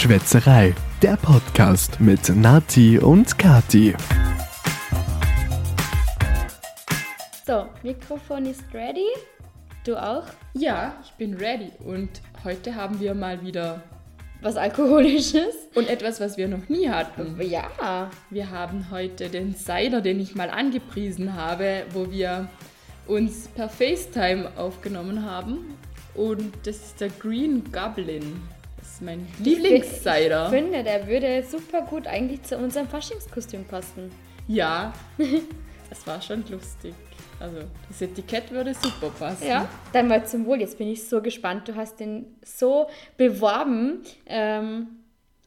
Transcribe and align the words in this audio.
Schwätzerei, 0.00 0.74
der 1.02 1.18
Podcast 1.18 2.00
mit 2.00 2.34
Nati 2.34 2.98
und 2.98 3.36
Kati. 3.36 3.94
So, 7.46 7.66
Mikrofon 7.82 8.46
ist 8.46 8.64
ready. 8.72 9.04
Du 9.84 10.02
auch? 10.02 10.24
Ja, 10.54 10.94
ich 11.04 11.10
bin 11.18 11.34
ready 11.34 11.72
und 11.84 12.08
heute 12.44 12.74
haben 12.74 12.98
wir 12.98 13.12
mal 13.12 13.44
wieder 13.44 13.82
Was 14.40 14.56
Alkoholisches? 14.56 15.68
und 15.74 15.86
etwas, 15.86 16.18
was 16.18 16.38
wir 16.38 16.48
noch 16.48 16.66
nie 16.70 16.88
hatten. 16.88 17.38
Ja. 17.42 18.10
Wir 18.30 18.50
haben 18.50 18.86
heute 18.90 19.28
den 19.28 19.54
Cider, 19.54 20.00
den 20.00 20.18
ich 20.18 20.34
mal 20.34 20.48
angepriesen 20.48 21.36
habe, 21.36 21.82
wo 21.92 22.10
wir 22.10 22.48
uns 23.06 23.48
per 23.48 23.68
FaceTime 23.68 24.52
aufgenommen 24.56 25.26
haben. 25.26 25.58
Und 26.14 26.54
das 26.64 26.76
ist 26.76 27.02
der 27.02 27.10
Green 27.10 27.70
Goblin. 27.70 28.40
Ist 29.00 29.06
mein 29.06 29.26
Ich 29.38 29.46
Lieblings-Cider. 29.46 30.50
finde, 30.50 30.84
der 30.84 31.06
würde 31.06 31.42
super 31.42 31.80
gut 31.82 32.06
eigentlich 32.06 32.42
zu 32.42 32.58
unserem 32.58 32.86
Faschingskostüm 32.86 33.64
passen. 33.64 34.12
Ja, 34.46 34.92
das 35.88 36.06
war 36.06 36.20
schon 36.20 36.44
lustig. 36.50 36.92
Also, 37.38 37.60
das 37.88 38.02
Etikett 38.02 38.50
würde 38.50 38.74
super 38.74 39.08
passen. 39.18 39.48
Ja. 39.48 39.66
Dann 39.94 40.06
mal 40.08 40.26
zum 40.26 40.44
Wohl. 40.44 40.60
Jetzt 40.60 40.76
bin 40.76 40.88
ich 40.88 41.08
so 41.08 41.22
gespannt. 41.22 41.66
Du 41.66 41.76
hast 41.76 41.98
den 41.98 42.26
so 42.44 42.88
beworben, 43.16 44.02
ähm, 44.26 44.88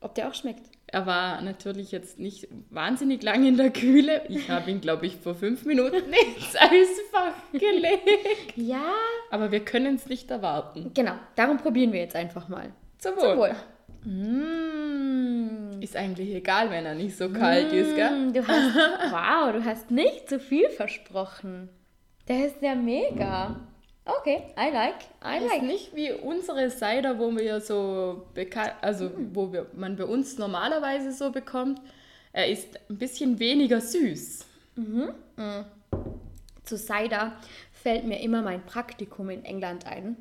ob 0.02 0.16
der 0.16 0.30
auch 0.30 0.34
schmeckt. 0.34 0.64
Er 0.88 1.06
war 1.06 1.40
natürlich 1.42 1.92
jetzt 1.92 2.17
nicht 2.17 2.48
wahnsinnig 2.72 3.22
lang 3.22 3.45
in 3.45 3.58
der 3.58 3.70
Kühle. 3.70 4.23
Ich 4.30 4.50
habe 4.50 4.72
ihn, 4.72 4.81
glaube 4.81 5.06
ich, 5.06 5.17
vor 5.17 5.36
fünf 5.36 5.66
Minuten 5.66 5.95
ins 6.38 6.56
Eisfach 6.56 7.34
gelegt. 7.52 8.54
Ja. 8.56 8.94
Aber 9.30 9.52
wir 9.52 9.64
können 9.64 9.95
es 9.95 10.08
nicht 10.08 10.31
erwarten. 10.31 10.90
Genau. 10.95 11.14
Darum 11.36 11.58
probieren 11.58 11.94
wir 11.94 12.00
jetzt 12.00 12.16
einfach 12.16 12.48
mal. 12.48 12.72
Zum 13.04 13.18
Zum 13.18 13.38
Wohl. 13.38 13.38
Wohl. 13.38 13.56
Mmh. 14.06 15.82
Ist 15.82 15.96
eigentlich 15.98 16.34
egal, 16.34 16.70
wenn 16.72 16.86
er 16.86 16.96
nicht 16.96 17.18
so 17.18 17.30
kalt 17.30 17.72
ist, 17.73 17.95
gell? 17.95 18.10
Mm, 18.30 18.34
Du 18.34 18.48
hast, 18.48 18.76
wow, 19.12 19.52
du 19.54 19.64
hast 19.66 19.92
nicht 19.92 20.30
zu 20.30 20.40
viel 20.40 20.70
versprochen. 20.70 21.68
Der 22.30 22.45
ist 22.48 22.62
ja 22.62 22.76
mega. 22.76 23.60
Okay, 24.06 24.44
I 24.58 24.70
like, 24.73 24.95
I 25.23 25.44
Ist 25.44 25.52
like. 25.52 25.64
nicht 25.64 25.95
wie 25.95 26.12
unsere 26.14 26.70
Cider, 26.70 27.20
wo 27.20 27.32
wir 27.36 27.60
so 27.62 28.28
bekannt, 28.34 28.73
also 28.82 29.06
Hm. 29.10 29.32
wo 29.36 29.52
wir, 29.52 29.67
man 29.76 29.95
bei 29.98 30.06
uns 30.06 30.38
normalerweise 30.38 31.12
so 31.12 31.32
bekommt. 31.32 31.82
Er 32.32 32.48
ist 32.48 32.80
ein 32.90 32.98
bisschen 32.98 33.38
weniger 33.40 33.80
süß. 33.82 34.45
Zu 36.64 36.78
Cider 36.78 37.34
fällt 37.73 38.06
mir 38.06 38.20
immer 38.22 38.42
mein 38.42 38.66
Praktikum 38.66 39.30
in 39.30 39.44
England 39.45 39.86
ein. 39.86 40.16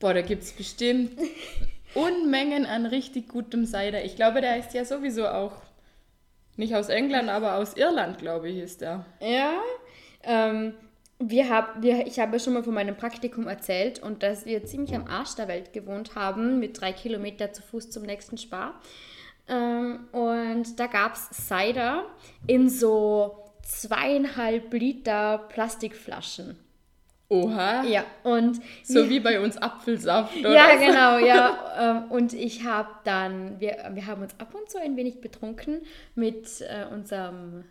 Boah, 0.00 0.12
da 0.14 0.22
gibt 0.22 0.42
es 0.42 0.52
bestimmt 0.52 1.12
Unmengen 1.94 2.66
an 2.66 2.86
richtig 2.86 3.28
gutem 3.28 3.66
Cider. 3.66 4.04
Ich 4.04 4.16
glaube, 4.16 4.40
der 4.40 4.58
ist 4.58 4.74
ja 4.74 4.84
sowieso 4.84 5.26
auch 5.28 5.52
nicht 6.56 6.74
aus 6.74 6.88
England, 6.88 7.28
aber 7.28 7.56
aus 7.56 7.74
Irland, 7.76 8.18
glaube 8.18 8.48
ich, 8.48 8.58
ist 8.58 8.82
er. 8.82 9.04
Ja. 9.20 9.54
Ähm, 10.22 10.74
wir 11.18 11.48
hab, 11.48 11.82
wir, 11.82 12.06
ich 12.06 12.18
habe 12.18 12.40
schon 12.40 12.54
mal 12.54 12.62
von 12.62 12.74
meinem 12.74 12.96
Praktikum 12.96 13.46
erzählt 13.46 14.02
und 14.02 14.22
dass 14.22 14.44
wir 14.44 14.64
ziemlich 14.64 14.94
am 14.94 15.06
Arsch 15.06 15.34
der 15.36 15.48
Welt 15.48 15.72
gewohnt 15.72 16.14
haben, 16.14 16.58
mit 16.58 16.80
drei 16.80 16.92
Kilometer 16.92 17.52
zu 17.52 17.62
Fuß 17.62 17.90
zum 17.90 18.02
nächsten 18.02 18.38
Spar. 18.38 18.80
Ähm, 19.48 20.08
und 20.12 20.78
da 20.78 20.86
gab 20.86 21.14
es 21.14 21.30
Cider 21.30 22.04
in 22.46 22.68
so 22.68 23.52
zweieinhalb 23.62 24.72
Liter 24.72 25.38
Plastikflaschen. 25.48 26.58
Oha. 27.32 27.82
Ja, 27.84 28.04
und 28.24 28.60
So 28.82 29.08
wie 29.08 29.18
bei 29.20 29.40
uns 29.40 29.56
Apfelsaft, 29.56 30.36
oder? 30.36 30.52
Ja, 30.52 30.74
genau, 30.76 31.16
ja. 31.18 32.02
ähm, 32.04 32.10
Und 32.10 32.34
ich 32.34 32.64
habe 32.64 32.90
dann, 33.04 33.58
wir, 33.58 33.90
wir 33.94 34.06
haben 34.06 34.20
uns 34.20 34.38
ab 34.38 34.54
und 34.54 34.68
zu 34.68 34.78
ein 34.78 34.96
wenig 34.96 35.22
betrunken 35.22 35.80
mit 36.14 36.60
äh, 36.60 36.84
unserem 36.92 37.64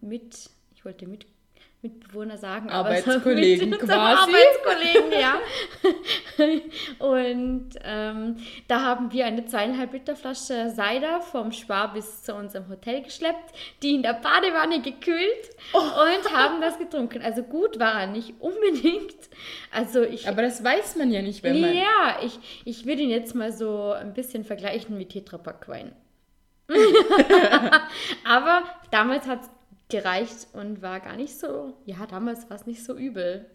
Mit, 0.00 0.50
ich 0.74 0.84
wollte 0.84 1.06
mit, 1.06 1.26
Mitbewohner 1.82 2.36
sagen, 2.36 2.68
aber 2.68 2.96
so 2.96 3.10
Arbeitskollegen 3.10 3.70
mit 3.70 3.78
quasi. 3.78 3.92
Arbeitskollegen, 4.32 5.12
ja. 5.20 5.38
und 6.98 7.70
ähm, 7.82 8.36
da 8.68 8.82
haben 8.82 9.12
wir 9.12 9.26
eine 9.26 9.46
zweieinhalb 9.46 9.92
Liter 9.92 10.16
Flasche 10.16 10.70
Cider 10.70 11.20
vom 11.20 11.52
Spar 11.52 11.92
bis 11.92 12.22
zu 12.22 12.34
unserem 12.34 12.68
Hotel 12.68 13.02
geschleppt, 13.02 13.54
die 13.82 13.94
in 13.94 14.02
der 14.02 14.14
Badewanne 14.14 14.80
gekühlt 14.80 15.50
Oh. 15.72 15.78
und 15.78 16.32
haben 16.32 16.60
das 16.60 16.78
getrunken. 16.78 17.22
Also 17.22 17.42
gut 17.42 17.78
war 17.78 18.00
er 18.00 18.06
nicht 18.06 18.34
unbedingt. 18.40 19.16
Also 19.72 20.02
ich 20.02 20.28
Aber 20.28 20.42
das 20.42 20.62
weiß 20.62 20.96
man 20.96 21.10
ja 21.10 21.22
nicht, 21.22 21.42
wenn 21.42 21.60
man... 21.60 21.74
ja, 21.74 22.18
ich, 22.22 22.38
ich 22.64 22.86
würde 22.86 23.02
ihn 23.02 23.10
jetzt 23.10 23.34
mal 23.34 23.52
so 23.52 23.92
ein 23.92 24.14
bisschen 24.14 24.44
vergleichen 24.44 24.96
mit 24.96 25.10
Tetrapack 25.10 25.68
Wein. 25.68 25.92
Aber 28.24 28.62
damals 28.90 29.26
hat 29.26 29.42
es 29.42 29.50
gereicht 29.88 30.48
und 30.52 30.82
war 30.82 31.00
gar 31.00 31.16
nicht 31.16 31.38
so, 31.38 31.74
ja, 31.84 32.06
damals 32.10 32.48
war 32.50 32.56
es 32.56 32.66
nicht 32.66 32.84
so 32.84 32.94
übel. 32.96 33.46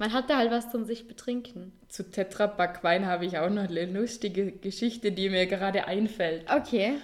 Man 0.00 0.14
hatte 0.14 0.34
halt 0.34 0.50
was 0.50 0.70
zum 0.70 0.86
sich 0.86 1.06
betrinken. 1.06 1.72
Zu 1.88 2.10
Tetra 2.10 2.46
Pak 2.46 2.82
Wein 2.82 3.04
habe 3.04 3.26
ich 3.26 3.36
auch 3.36 3.50
noch 3.50 3.68
eine 3.68 3.84
lustige 3.84 4.50
Geschichte, 4.50 5.12
die 5.12 5.28
mir 5.28 5.44
gerade 5.46 5.86
einfällt. 5.86 6.50
Okay. 6.50 6.94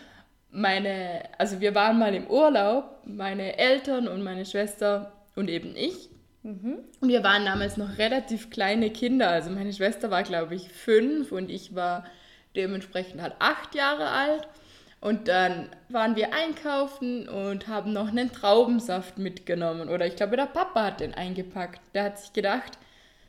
Meine, 0.50 1.24
also 1.36 1.60
wir 1.60 1.74
waren 1.74 1.98
mal 1.98 2.14
im 2.14 2.26
Urlaub, 2.26 3.02
meine 3.04 3.58
Eltern 3.58 4.08
und 4.08 4.22
meine 4.22 4.46
Schwester 4.46 5.12
und 5.34 5.50
eben 5.50 5.76
ich. 5.76 6.08
Und 6.42 6.86
wir 7.02 7.22
waren 7.22 7.44
damals 7.44 7.76
noch 7.76 7.98
relativ 7.98 8.48
kleine 8.48 8.88
Kinder. 8.88 9.28
Also 9.28 9.50
meine 9.50 9.74
Schwester 9.74 10.10
war, 10.10 10.22
glaube 10.22 10.54
ich, 10.54 10.70
fünf 10.70 11.32
und 11.32 11.50
ich 11.50 11.74
war 11.74 12.06
dementsprechend 12.54 13.20
halt 13.20 13.34
acht 13.40 13.74
Jahre 13.74 14.08
alt. 14.08 14.48
Und 15.02 15.28
dann 15.28 15.68
waren 15.90 16.16
wir 16.16 16.32
einkaufen 16.32 17.28
und 17.28 17.68
haben 17.68 17.92
noch 17.92 18.08
einen 18.08 18.32
Traubensaft 18.32 19.18
mitgenommen. 19.18 19.90
Oder 19.90 20.06
ich 20.06 20.16
glaube, 20.16 20.36
der 20.36 20.46
Papa 20.46 20.84
hat 20.84 21.00
den 21.00 21.12
eingepackt. 21.12 21.82
Der 21.94 22.04
hat 22.04 22.18
sich 22.18 22.32
gedacht, 22.32 22.78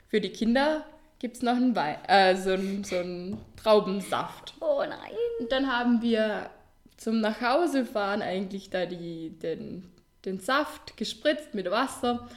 für 0.08 0.22
die 0.22 0.30
Kinder 0.30 0.86
gibt 1.20 1.38
es 1.38 1.42
noch 1.42 1.56
einen, 1.56 1.76
Wein, 1.76 1.98
äh, 2.08 2.36
so, 2.36 2.52
einen, 2.52 2.84
so 2.84 2.98
einen 2.98 3.38
Traubensaft. 3.62 4.54
Oh 4.60 4.84
nein. 4.88 5.12
Und 5.40 5.52
dann 5.52 5.72
haben 5.72 6.02
wir 6.02 6.50
zum 6.98 7.22
Nachhausefahren 7.22 8.22
eigentlich 8.22 8.70
da 8.70 8.86
die, 8.86 9.32
den, 9.32 9.92
den 10.26 10.40
Saft 10.40 10.98
gespritzt 10.98 11.54
mit 11.54 11.70
Wasser. 11.70 12.28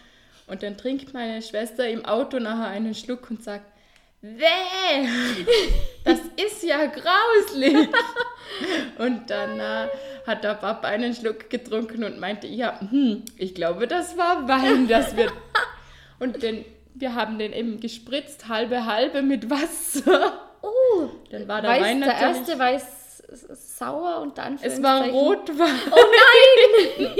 Und 0.46 0.62
dann 0.62 0.76
trinkt 0.76 1.14
meine 1.14 1.42
Schwester 1.42 1.88
im 1.88 2.04
Auto 2.04 2.38
nachher 2.38 2.68
einen 2.68 2.94
Schluck 2.94 3.30
und 3.30 3.42
sagt, 3.42 3.66
Wäh, 4.22 5.08
das 6.04 6.18
ist 6.36 6.62
ja 6.62 6.84
grauslich. 6.86 7.88
Und 8.98 9.30
dann 9.30 9.58
äh, 9.58 9.88
hat 10.26 10.44
der 10.44 10.54
Papa 10.54 10.88
einen 10.88 11.14
Schluck 11.14 11.48
getrunken 11.48 12.04
und 12.04 12.20
meinte, 12.20 12.46
ja, 12.46 12.78
hm, 12.80 13.24
ich 13.38 13.54
glaube, 13.54 13.86
das 13.86 14.18
war 14.18 14.46
Wein, 14.46 14.88
das 14.88 15.16
wird. 15.16 15.32
Und 16.18 16.42
den, 16.42 16.66
wir 16.94 17.14
haben 17.14 17.38
den 17.38 17.52
eben 17.52 17.80
gespritzt, 17.80 18.48
halbe 18.48 18.86
halbe 18.86 19.22
mit 19.22 19.50
Wasser. 19.50 20.46
Oh, 20.62 21.08
Dann 21.30 21.48
war 21.48 21.62
der 21.62 21.70
weiß, 21.70 21.82
Wein 21.82 22.00
der 22.00 22.08
natürlich... 22.08 22.36
erste 22.36 22.58
weiß 22.58 23.22
sauer 23.78 24.20
und 24.20 24.36
dann 24.36 24.58
Es 24.60 24.82
war 24.82 25.08
Rotwein. 25.08 25.80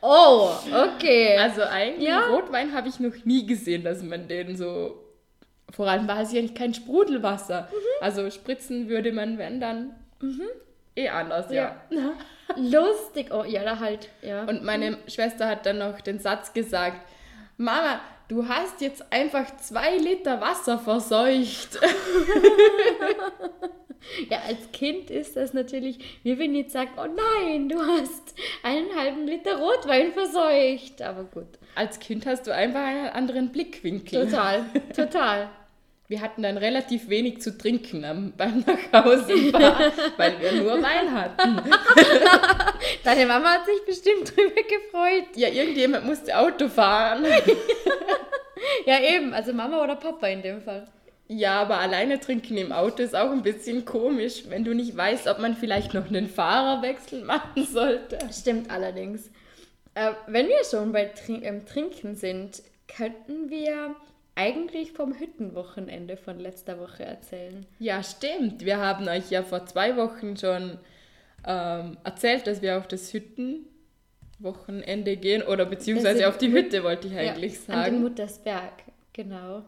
Oh, 0.00 0.50
okay. 0.72 1.36
Also 1.36 1.62
eigentlich 1.62 2.06
Ja. 2.08 2.28
Rotwein 2.28 2.72
habe 2.72 2.88
ich 2.88 3.00
noch 3.00 3.24
nie 3.24 3.46
gesehen, 3.46 3.84
dass 3.84 4.02
man 4.02 4.28
den 4.28 4.56
so. 4.56 5.04
Vor 5.70 5.86
allem 5.88 6.08
war 6.08 6.20
es 6.20 6.32
ja 6.32 6.40
nicht 6.40 6.54
kein 6.54 6.72
Sprudelwasser. 6.72 7.68
Also 8.00 8.30
spritzen 8.30 8.88
würde 8.88 9.12
man, 9.12 9.38
wenn 9.38 9.60
dann 9.60 9.96
eh 10.96 11.08
anders, 11.08 11.50
ja. 11.50 11.80
Lustig. 12.56 13.28
Oh, 13.32 13.44
ja, 13.44 13.64
da 13.64 13.78
halt, 13.78 14.08
ja. 14.22 14.44
Und 14.44 14.64
meine 14.64 14.98
Schwester 15.08 15.46
hat 15.48 15.66
dann 15.66 15.78
noch 15.78 16.00
den 16.00 16.18
Satz 16.18 16.52
gesagt: 16.52 17.00
Mama, 17.58 18.00
du 18.28 18.46
hast 18.48 18.80
jetzt 18.80 19.04
einfach 19.12 19.56
zwei 19.58 19.96
Liter 19.98 20.40
Wasser 20.40 20.78
verseucht. 20.78 21.78
Ja, 24.30 24.38
als 24.46 24.70
Kind 24.72 25.10
ist 25.10 25.36
das 25.36 25.52
natürlich, 25.52 25.98
wie 26.22 26.38
wenn 26.38 26.54
ich 26.54 26.62
jetzt 26.62 26.72
sage, 26.72 26.90
oh 26.96 27.06
nein, 27.06 27.68
du 27.68 27.78
hast 27.78 28.34
einen 28.62 28.94
halben 28.96 29.26
Liter 29.26 29.58
Rotwein 29.58 30.12
verseucht. 30.12 31.02
Aber 31.02 31.24
gut, 31.24 31.58
Als 31.74 31.98
Kind 31.98 32.24
hast 32.24 32.46
du 32.46 32.54
einfach 32.54 32.80
einen 32.80 33.08
anderen 33.08 33.50
Blickwinkel. 33.50 34.24
total, 34.24 34.64
total. 34.96 35.50
Wir 36.08 36.22
hatten 36.22 36.42
dann 36.42 36.56
relativ 36.56 37.10
wenig 37.10 37.42
zu 37.42 37.58
trinken 37.58 38.02
am, 38.04 38.32
beim 38.36 38.64
Nachhausefahren, 38.66 39.92
weil 40.16 40.40
wir 40.40 40.52
nur 40.52 40.82
Wein 40.82 41.14
hatten. 41.14 41.60
Deine 43.04 43.26
Mama 43.26 43.54
hat 43.54 43.66
sich 43.66 43.84
bestimmt 43.84 44.34
drüber 44.34 44.62
gefreut. 44.62 45.36
Ja, 45.36 45.48
irgendjemand 45.48 46.06
musste 46.06 46.36
Auto 46.38 46.68
fahren. 46.68 47.26
Ja, 48.86 49.00
eben, 49.00 49.34
also 49.34 49.52
Mama 49.52 49.82
oder 49.84 49.96
Papa 49.96 50.28
in 50.28 50.40
dem 50.40 50.62
Fall. 50.62 50.88
Ja, 51.28 51.60
aber 51.60 51.78
alleine 51.78 52.18
trinken 52.18 52.56
im 52.56 52.72
Auto 52.72 53.02
ist 53.02 53.14
auch 53.14 53.30
ein 53.30 53.42
bisschen 53.42 53.84
komisch, 53.84 54.44
wenn 54.48 54.64
du 54.64 54.74
nicht 54.74 54.96
weißt, 54.96 55.28
ob 55.28 55.40
man 55.40 55.54
vielleicht 55.54 55.92
noch 55.92 56.06
einen 56.08 56.26
Fahrerwechsel 56.26 57.22
machen 57.22 57.66
sollte. 57.70 58.18
Stimmt 58.32 58.70
allerdings. 58.70 59.30
Äh, 59.94 60.12
wenn 60.26 60.48
wir 60.48 60.64
schon 60.64 60.92
bei 60.92 61.04
Trin 61.04 61.42
ähm, 61.44 61.66
Trinken 61.66 62.16
sind, 62.16 62.62
könnten 62.86 63.50
wir 63.50 63.94
eigentlich 64.38 64.92
vom 64.92 65.18
Hüttenwochenende 65.18 66.16
von 66.16 66.38
letzter 66.38 66.78
Woche 66.78 67.04
erzählen. 67.04 67.66
Ja, 67.80 68.04
stimmt. 68.04 68.64
Wir 68.64 68.78
haben 68.78 69.08
euch 69.08 69.30
ja 69.30 69.42
vor 69.42 69.66
zwei 69.66 69.96
Wochen 69.96 70.36
schon 70.36 70.78
ähm, 71.44 71.96
erzählt, 72.04 72.46
dass 72.46 72.62
wir 72.62 72.78
auf 72.78 72.86
das 72.86 73.12
Hüttenwochenende 73.12 75.16
gehen 75.16 75.42
oder 75.42 75.66
beziehungsweise 75.66 76.28
auf 76.28 76.38
die 76.38 76.52
Hütte, 76.52 76.84
wollte 76.84 77.08
ich 77.08 77.16
eigentlich 77.16 77.54
ja, 77.54 77.60
sagen. 77.60 77.80
An 77.80 77.92
den 77.94 78.02
Muttersberg, 78.02 78.74
genau. 79.12 79.64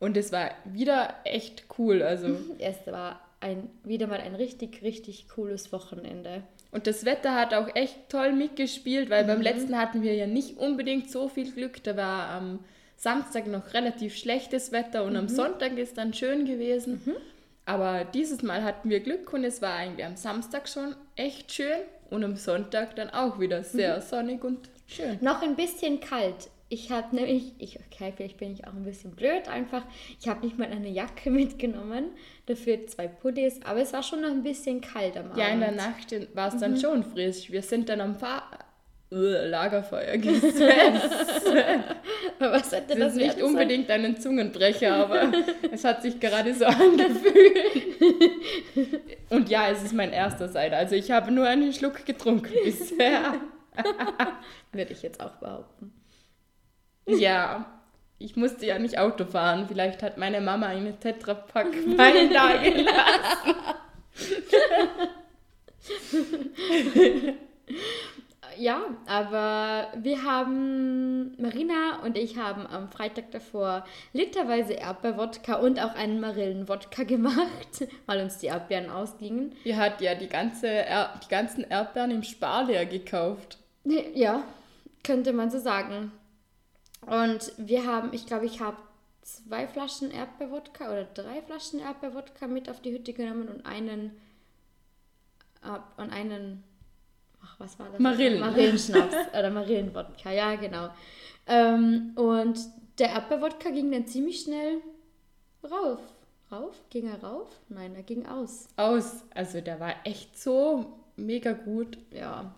Und 0.00 0.16
es 0.16 0.32
war 0.32 0.50
wieder 0.64 1.14
echt 1.22 1.66
cool. 1.78 2.02
Also. 2.02 2.36
es 2.58 2.84
war 2.86 3.20
ein, 3.38 3.70
wieder 3.84 4.08
mal 4.08 4.18
ein 4.18 4.34
richtig, 4.34 4.82
richtig 4.82 5.28
cooles 5.28 5.72
Wochenende. 5.72 6.42
Und 6.72 6.88
das 6.88 7.04
Wetter 7.04 7.36
hat 7.36 7.54
auch 7.54 7.76
echt 7.76 8.08
toll 8.08 8.32
mitgespielt, 8.32 9.08
weil 9.08 9.22
mhm. 9.22 9.28
beim 9.28 9.40
letzten 9.40 9.78
hatten 9.78 10.02
wir 10.02 10.14
ja 10.14 10.26
nicht 10.26 10.56
unbedingt 10.56 11.12
so 11.12 11.28
viel 11.28 11.52
Glück. 11.52 11.84
Da 11.84 11.96
war 11.96 12.30
am 12.30 12.58
Samstag 13.00 13.46
noch 13.46 13.72
relativ 13.72 14.14
schlechtes 14.14 14.72
Wetter 14.72 15.04
und 15.04 15.12
mhm. 15.12 15.20
am 15.20 15.28
Sonntag 15.28 15.78
ist 15.78 15.96
dann 15.96 16.12
schön 16.12 16.44
gewesen. 16.44 17.00
Mhm. 17.02 17.16
Aber 17.64 18.04
dieses 18.04 18.42
Mal 18.42 18.62
hatten 18.62 18.90
wir 18.90 19.00
Glück 19.00 19.32
und 19.32 19.42
es 19.42 19.62
war 19.62 19.74
eigentlich 19.74 20.04
am 20.04 20.16
Samstag 20.16 20.68
schon 20.68 20.94
echt 21.16 21.50
schön 21.50 21.80
und 22.10 22.22
am 22.24 22.36
Sonntag 22.36 22.96
dann 22.96 23.08
auch 23.08 23.40
wieder 23.40 23.64
sehr 23.64 23.96
mhm. 23.96 24.02
sonnig 24.02 24.44
und 24.44 24.68
schön. 24.86 25.16
Noch 25.22 25.40
ein 25.40 25.56
bisschen 25.56 26.00
kalt. 26.00 26.50
Ich 26.68 26.92
habe 26.92 27.16
nämlich, 27.16 27.54
ich, 27.56 27.78
okay, 27.80 28.12
vielleicht 28.14 28.36
bin 28.36 28.52
ich 28.52 28.66
auch 28.66 28.74
ein 28.74 28.84
bisschen 28.84 29.12
blöd 29.12 29.48
einfach. 29.48 29.82
Ich 30.20 30.28
habe 30.28 30.44
nicht 30.44 30.58
mal 30.58 30.68
eine 30.68 30.90
Jacke 30.90 31.30
mitgenommen, 31.30 32.10
dafür 32.44 32.86
zwei 32.86 33.08
Pullis, 33.08 33.60
aber 33.64 33.80
es 33.80 33.94
war 33.94 34.02
schon 34.02 34.20
noch 34.20 34.30
ein 34.30 34.42
bisschen 34.42 34.82
kalt 34.82 35.16
am 35.16 35.26
Abend. 35.26 35.38
Ja, 35.38 35.48
in 35.48 35.60
der 35.60 35.72
Nacht 35.72 36.14
war 36.34 36.48
es 36.48 36.60
dann 36.60 36.72
mhm. 36.72 36.76
schon 36.76 37.02
frisch. 37.02 37.50
Wir 37.50 37.62
sind 37.62 37.88
dann 37.88 38.02
am 38.02 38.14
Fahr 38.14 38.50
Lagerfeuer 39.10 40.18
gesetzt. 40.18 40.64
Was 42.38 42.70
hätte 42.72 42.94
das, 42.94 42.98
das 42.98 43.12
ist 43.14 43.18
nicht 43.18 43.42
unbedingt 43.42 43.88
sein? 43.88 44.04
einen 44.04 44.20
Zungenbrecher, 44.20 44.94
aber 44.94 45.32
es 45.72 45.84
hat 45.84 46.02
sich 46.02 46.20
gerade 46.20 46.54
so 46.54 46.64
angefühlt. 46.66 47.82
Und 49.30 49.48
ja, 49.48 49.68
es 49.68 49.82
ist 49.82 49.94
mein 49.94 50.12
erster 50.12 50.48
Cider. 50.48 50.76
Also 50.76 50.94
ich 50.94 51.10
habe 51.10 51.32
nur 51.32 51.46
einen 51.46 51.72
Schluck 51.72 52.06
getrunken 52.06 52.54
bisher. 52.64 53.34
Würde 54.72 54.92
ich 54.92 55.02
jetzt 55.02 55.20
auch 55.20 55.36
behaupten. 55.36 55.92
Ja, 57.06 57.66
ich 58.18 58.36
musste 58.36 58.64
ja 58.64 58.78
nicht 58.78 58.98
Auto 58.98 59.24
fahren. 59.24 59.66
Vielleicht 59.66 60.04
hat 60.04 60.18
meine 60.18 60.40
Mama 60.40 60.66
eine 60.66 60.98
Tetrapack 60.98 61.72
Wein 61.96 62.32
da 62.32 62.56
gelassen. 62.62 63.56
Ja, 68.58 68.82
aber 69.06 69.88
wir 70.02 70.22
haben, 70.24 71.40
Marina 71.40 72.00
und 72.04 72.16
ich 72.16 72.36
haben 72.36 72.66
am 72.66 72.90
Freitag 72.90 73.30
davor 73.30 73.84
literweise 74.12 74.74
Erdbeerwodka 74.74 75.54
und 75.54 75.80
auch 75.80 75.94
einen 75.94 76.20
Marillenwodka 76.20 77.04
gemacht, 77.04 77.86
weil 78.06 78.22
uns 78.22 78.38
die 78.38 78.46
Erdbeeren 78.46 78.90
ausgingen. 78.90 79.54
Ihr 79.64 79.76
habt 79.76 80.00
ja 80.00 80.14
die, 80.14 80.28
ganze 80.28 80.68
er 80.68 81.18
die 81.22 81.28
ganzen 81.28 81.64
Erdbeeren 81.64 82.10
im 82.10 82.22
Sparleer 82.22 82.86
gekauft. 82.86 83.58
Ja, 84.14 84.44
könnte 85.02 85.32
man 85.32 85.50
so 85.50 85.58
sagen. 85.58 86.12
Und 87.06 87.52
wir 87.56 87.86
haben, 87.86 88.12
ich 88.12 88.26
glaube, 88.26 88.46
ich 88.46 88.60
habe 88.60 88.76
zwei 89.22 89.66
Flaschen 89.66 90.10
Erdbeerwodka 90.10 90.90
oder 90.90 91.04
drei 91.04 91.40
Flaschen 91.42 91.80
Erdbeerwodka 91.80 92.46
mit 92.46 92.68
auf 92.68 92.80
die 92.80 92.92
Hütte 92.92 93.12
genommen 93.12 93.48
und 93.48 93.64
einen 93.64 94.12
äh, 95.62 96.00
und 96.00 96.10
einen 96.12 96.64
ach, 97.42 97.54
was 97.58 97.78
war 97.78 97.88
das? 97.90 97.98
Marillen. 97.98 98.40
Marillenschnaps 98.40 99.14
oder 99.38 99.50
Marillenwodka, 99.50 100.32
ja, 100.32 100.56
genau. 100.56 100.90
Ähm, 101.46 102.12
und 102.16 102.58
der 102.98 103.10
Erdbeerwodka 103.10 103.70
ging 103.70 103.90
dann 103.90 104.06
ziemlich 104.06 104.40
schnell 104.40 104.80
rauf. 105.64 106.00
Rauf? 106.52 106.82
Ging 106.90 107.08
er 107.08 107.22
rauf? 107.22 107.48
Nein, 107.68 107.94
er 107.94 108.02
ging 108.02 108.26
aus. 108.26 108.68
Aus. 108.76 109.24
Also 109.34 109.60
der 109.60 109.78
war 109.78 109.94
echt 110.04 110.38
so 110.38 110.98
mega 111.16 111.52
gut. 111.52 111.98
Ja 112.12 112.54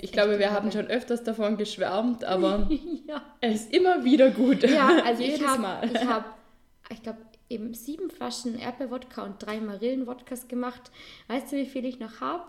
ich 0.00 0.12
glaube, 0.12 0.38
wir 0.38 0.52
haben 0.52 0.70
schon 0.70 0.86
öfters 0.86 1.24
davon 1.24 1.56
geschwärmt, 1.56 2.24
aber 2.24 2.68
ja. 3.06 3.22
er 3.40 3.52
ist 3.52 3.72
immer 3.72 4.04
wieder 4.04 4.30
gut. 4.30 4.62
Ja, 4.68 5.02
also 5.04 5.22
Jedes 5.22 5.40
ich 5.40 5.46
habe, 5.46 5.86
ich 5.86 6.04
habe, 6.04 6.24
ich 6.90 7.02
glaube, 7.02 7.18
eben 7.48 7.74
sieben 7.74 8.10
Flaschen 8.10 8.58
Erdbeerwodka 8.58 9.24
und 9.24 9.44
drei 9.44 9.60
Marillenwodkas 9.60 10.48
gemacht. 10.48 10.90
Weißt 11.28 11.52
du, 11.52 11.56
wie 11.56 11.66
viel 11.66 11.84
ich 11.84 11.98
noch 12.00 12.20
habe? 12.20 12.44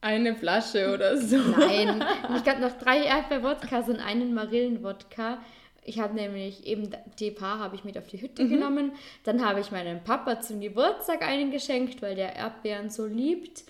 Eine 0.00 0.36
Flasche 0.36 0.92
oder 0.92 1.16
so. 1.16 1.36
Nein, 1.36 2.04
ich 2.36 2.48
habe 2.48 2.60
noch 2.60 2.78
drei 2.78 3.02
Erdbeerwodkas 3.02 3.88
und 3.88 3.98
einen 3.98 4.34
Marillenwodka. 4.34 5.38
Ich 5.84 6.00
habe 6.00 6.14
nämlich 6.14 6.66
eben 6.66 6.90
die 7.18 7.30
paar 7.30 7.60
habe 7.60 7.76
ich 7.76 7.84
mit 7.84 7.96
auf 7.96 8.08
die 8.08 8.20
Hütte 8.20 8.44
mhm. 8.44 8.48
genommen. 8.50 8.92
Dann 9.24 9.44
habe 9.44 9.60
ich 9.60 9.70
meinem 9.70 10.02
Papa 10.02 10.40
zum 10.40 10.60
Geburtstag 10.60 11.22
einen 11.22 11.50
geschenkt, 11.50 12.02
weil 12.02 12.14
der 12.14 12.34
Erdbeeren 12.36 12.90
so 12.90 13.06
liebt. 13.06 13.64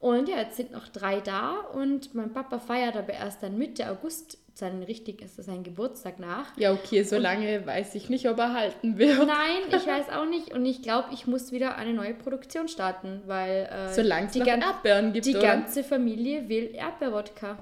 Und 0.00 0.28
ja, 0.28 0.38
jetzt 0.38 0.56
sind 0.56 0.72
noch 0.72 0.88
drei 0.88 1.20
da 1.20 1.60
und 1.74 2.14
mein 2.14 2.32
Papa 2.32 2.58
feiert 2.58 2.96
aber 2.96 3.12
erst 3.12 3.42
dann 3.42 3.58
Mitte 3.58 3.90
August 3.90 4.38
seinen 4.60 4.82
richtig 4.82 5.22
ist 5.22 5.36
sein 5.42 5.62
Geburtstag 5.62 6.20
nach. 6.20 6.56
Ja, 6.56 6.72
okay, 6.72 7.02
so 7.02 7.16
und 7.16 7.22
lange 7.22 7.66
weiß 7.66 7.94
ich 7.96 8.08
nicht, 8.08 8.28
ob 8.28 8.38
er 8.38 8.54
halten 8.54 8.98
wird. 8.98 9.18
Nein, 9.18 9.62
ich 9.68 9.86
weiß 9.86 10.10
auch 10.10 10.26
nicht 10.26 10.54
und 10.54 10.64
ich 10.64 10.82
glaube, 10.82 11.08
ich 11.12 11.26
muss 11.26 11.50
wieder 11.50 11.76
eine 11.76 11.92
neue 11.92 12.14
Produktion 12.14 12.68
starten, 12.68 13.22
weil 13.26 13.68
äh, 13.72 13.92
solange 13.92 14.28
es 14.28 14.36
Erdbeeren 14.36 15.12
gibt, 15.12 15.26
die 15.26 15.36
oder? 15.36 15.42
ganze 15.42 15.82
Familie 15.82 16.48
will 16.48 16.70
Erdbeerwodka. 16.74 17.58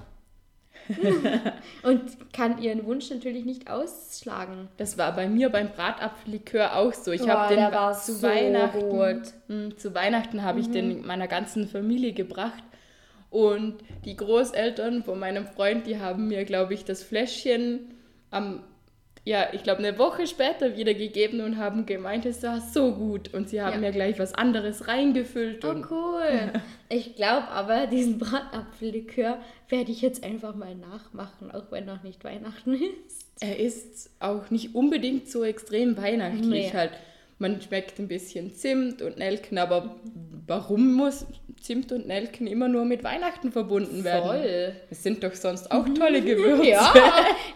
und 1.83 2.01
kann 2.33 2.61
ihren 2.61 2.85
Wunsch 2.85 3.09
natürlich 3.09 3.45
nicht 3.45 3.69
ausschlagen. 3.69 4.69
Das 4.77 4.97
war 4.97 5.15
bei 5.15 5.27
mir 5.27 5.49
beim 5.49 5.69
Bratapfellikör 5.69 6.75
auch 6.75 6.93
so. 6.93 7.11
Ich 7.11 7.23
oh, 7.23 7.27
habe 7.27 7.53
den 7.53 7.71
zu, 7.93 8.13
so 8.13 8.27
Weihnachten, 8.27 8.87
mh, 8.87 9.23
hm, 9.47 9.77
zu 9.77 9.93
Weihnachten 9.93 10.43
habe 10.43 10.57
mhm. 10.57 10.63
ich 10.63 10.71
den 10.71 11.05
meiner 11.05 11.27
ganzen 11.27 11.67
Familie 11.67 12.13
gebracht. 12.13 12.63
Und 13.29 13.75
die 14.05 14.15
Großeltern 14.15 15.03
von 15.03 15.19
meinem 15.19 15.47
Freund, 15.47 15.85
die 15.85 15.99
haben 15.99 16.27
mir, 16.27 16.45
glaube 16.45 16.73
ich, 16.73 16.85
das 16.85 17.03
Fläschchen 17.03 17.93
am 18.31 18.63
ja, 19.25 19.49
ich 19.51 19.63
glaube, 19.63 19.79
eine 19.79 19.99
Woche 19.99 20.25
später 20.27 20.75
wieder 20.77 20.93
gegeben 20.93 21.41
und 21.41 21.57
haben 21.57 21.85
gemeint, 21.85 22.25
es 22.25 22.41
war 22.41 22.61
so 22.61 22.93
gut. 22.93 23.33
Und 23.33 23.49
sie 23.49 23.61
haben 23.61 23.75
ja. 23.75 23.79
mir 23.79 23.91
gleich 23.91 24.17
was 24.17 24.33
anderes 24.33 24.87
reingefüllt. 24.87 25.63
Oh, 25.65 25.75
cool. 25.91 26.53
ich 26.89 27.15
glaube 27.15 27.47
aber, 27.49 27.87
diesen 27.87 28.17
Bratapfellikör 28.17 29.39
werde 29.67 29.91
ich 29.91 30.01
jetzt 30.01 30.23
einfach 30.23 30.55
mal 30.55 30.73
nachmachen, 30.73 31.51
auch 31.51 31.71
wenn 31.71 31.85
noch 31.85 32.01
nicht 32.01 32.23
Weihnachten 32.23 32.73
ist. 32.73 33.27
Er 33.39 33.59
ist 33.59 34.09
auch 34.19 34.49
nicht 34.49 34.73
unbedingt 34.73 35.29
so 35.29 35.43
extrem 35.43 35.95
weihnachtlich 35.95 36.49
nee. 36.49 36.71
halt. 36.73 36.91
Man 37.39 37.61
schmeckt 37.61 37.97
ein 37.99 38.07
bisschen 38.09 38.53
Zimt 38.53 39.01
und 39.01 39.17
Nelken, 39.17 39.57
aber 39.57 39.95
warum 40.45 40.93
muss 40.93 41.25
Zimt 41.61 41.91
und 41.93 42.05
Nelken 42.05 42.47
immer 42.47 42.67
nur 42.67 42.83
mit 42.83 43.03
Weihnachten 43.03 43.51
verbunden 43.53 44.03
werden? 44.03 44.25
Voll. 44.25 44.75
Es 44.89 45.03
sind 45.03 45.23
doch 45.23 45.33
sonst 45.33 45.71
auch 45.71 45.87
tolle 45.97 46.21
Gewürze. 46.25 46.67
ja, 46.67 46.93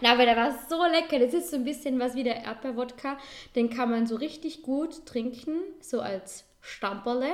Na, 0.00 0.12
aber 0.12 0.24
der 0.24 0.36
war 0.36 0.58
so 0.68 0.82
lecker. 0.90 1.18
Das 1.18 1.34
ist 1.34 1.50
so 1.50 1.56
ein 1.56 1.64
bisschen 1.64 1.98
was 2.00 2.14
wie 2.14 2.22
der 2.22 2.44
Erdbeerwodka. 2.44 3.18
Den 3.54 3.68
kann 3.68 3.90
man 3.90 4.06
so 4.06 4.16
richtig 4.16 4.62
gut 4.62 5.04
trinken, 5.04 5.58
so 5.80 6.00
als 6.00 6.44
Stamperle. 6.62 7.32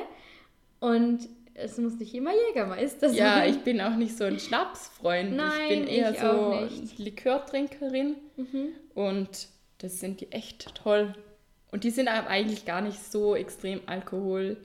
Und 0.81 1.29
es 1.55 1.79
muss 1.79 1.99
nicht 2.01 2.15
immer 2.15 2.33
Jägermeister 2.49 3.11
sein. 3.11 3.19
Ja, 3.19 3.45
ich 3.45 3.59
bin 3.59 3.81
auch 3.81 3.95
nicht 3.95 4.17
so 4.17 4.25
ein 4.25 4.41
Schnapsfreund. 4.41 5.37
Nein, 5.37 5.51
ich 5.63 5.69
bin 5.69 5.87
eher 5.87 6.11
ich 6.13 6.19
so 6.19 7.03
Likörtrinkerin. 7.03 8.17
Mhm. 8.37 8.69
Und 8.95 9.49
das 9.79 10.01
sind 10.01 10.21
die 10.21 10.33
echt 10.33 10.75
toll. 10.75 11.15
Und 11.73 11.85
die 11.85 11.91
sind 11.91 12.09
eigentlich 12.09 12.65
gar 12.65 12.81
nicht 12.81 13.03
so 13.11 13.35
extrem 13.35 13.81
alkohollastig. 13.87 14.59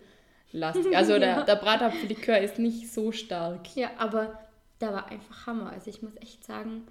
Also 0.94 1.20
der, 1.20 1.44
der 1.44 1.56
Bratapfellikör 1.56 2.40
ist 2.40 2.60
nicht 2.60 2.92
so 2.92 3.12
stark. 3.12 3.76
Ja, 3.76 3.92
aber 3.98 4.40
der 4.82 4.94
war 4.94 5.10
einfach 5.10 5.48
Hammer. 5.48 5.72
Also 5.72 5.90
ich 5.90 6.02
muss 6.02 6.16
echt 6.22 6.44
sagen, 6.44 6.88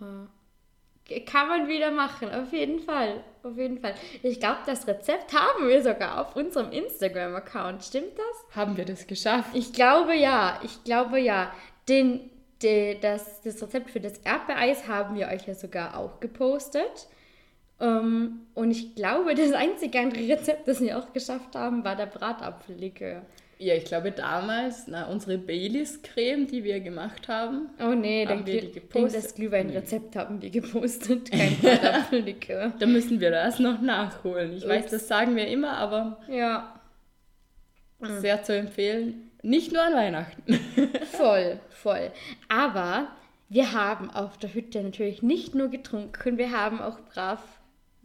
äh, 0.00 1.20
kann 1.20 1.48
man 1.48 1.68
wieder 1.68 1.90
machen. 1.90 2.30
Auf 2.32 2.52
jeden 2.52 2.80
Fall. 2.80 3.22
Auf 3.42 3.56
jeden 3.56 3.78
Fall. 3.78 3.94
Ich 4.22 4.40
glaube, 4.40 4.58
das 4.66 4.86
Rezept 4.86 5.32
haben 5.32 5.68
wir 5.68 5.82
sogar 5.82 6.20
auf 6.20 6.36
unserem 6.36 6.72
Instagram-Account. 6.72 7.84
Stimmt 7.84 8.18
das? 8.18 8.56
Haben 8.56 8.76
wir 8.76 8.84
das 8.84 9.06
geschafft? 9.06 9.50
Ich 9.54 9.72
glaube 9.72 10.14
ja. 10.14 10.60
Ich 10.64 10.84
glaube 10.84 11.20
ja. 11.20 11.52
Den, 11.88 12.30
den, 12.62 13.00
das, 13.00 13.40
das 13.42 13.62
Rezept 13.62 13.90
für 13.90 14.00
das 14.00 14.18
Erdbeereis 14.18 14.88
haben 14.88 15.16
wir 15.16 15.28
euch 15.28 15.46
ja 15.46 15.54
sogar 15.54 15.96
auch 15.96 16.18
gepostet. 16.18 17.06
Um, 17.78 17.86
ähm, 17.86 18.40
und 18.54 18.70
ich 18.70 18.94
glaube, 18.94 19.34
das 19.34 19.52
einzige 19.52 20.00
andere 20.00 20.26
Rezept, 20.26 20.66
das 20.66 20.80
wir 20.80 20.98
auch 20.98 21.12
geschafft 21.12 21.54
haben, 21.54 21.84
war 21.84 21.94
der 21.94 22.06
Bratapfellikör. 22.06 23.22
Ja, 23.58 23.74
ich 23.74 23.84
glaube 23.84 24.12
damals, 24.12 24.86
na, 24.86 25.06
unsere 25.06 25.38
Baileys-Creme, 25.38 26.46
die 26.46 26.62
wir 26.62 26.80
gemacht 26.80 27.26
haben. 27.28 27.70
Oh 27.80 27.94
nee, 27.94 28.26
haben 28.26 28.46
wir 28.46 28.60
die 28.60 28.72
gepostet. 28.72 29.24
das 29.24 29.34
Glühwein-Rezept 29.34 30.14
haben 30.14 30.42
wir 30.42 30.50
gepostet, 30.50 31.30
kein 31.30 31.56
Bratapfellikör. 31.62 32.74
da 32.78 32.86
müssen 32.86 33.18
wir 33.18 33.30
das 33.30 33.58
noch 33.58 33.80
nachholen. 33.80 34.52
Ich 34.52 34.64
Ups. 34.64 34.68
weiß, 34.68 34.90
das 34.90 35.08
sagen 35.08 35.36
wir 35.36 35.46
immer, 35.48 35.72
aber 35.72 36.18
ja. 36.28 36.78
sehr 38.20 38.42
zu 38.42 38.54
empfehlen. 38.54 39.30
Nicht 39.42 39.72
nur 39.72 39.82
an 39.82 39.94
Weihnachten. 39.94 40.60
voll, 41.12 41.58
voll. 41.70 42.10
Aber 42.48 43.08
wir 43.48 43.72
haben 43.72 44.10
auf 44.10 44.36
der 44.36 44.52
Hütte 44.52 44.82
natürlich 44.82 45.22
nicht 45.22 45.54
nur 45.54 45.68
getrunken, 45.68 46.36
wir 46.36 46.50
haben 46.52 46.82
auch 46.82 46.98
brav 47.14 47.40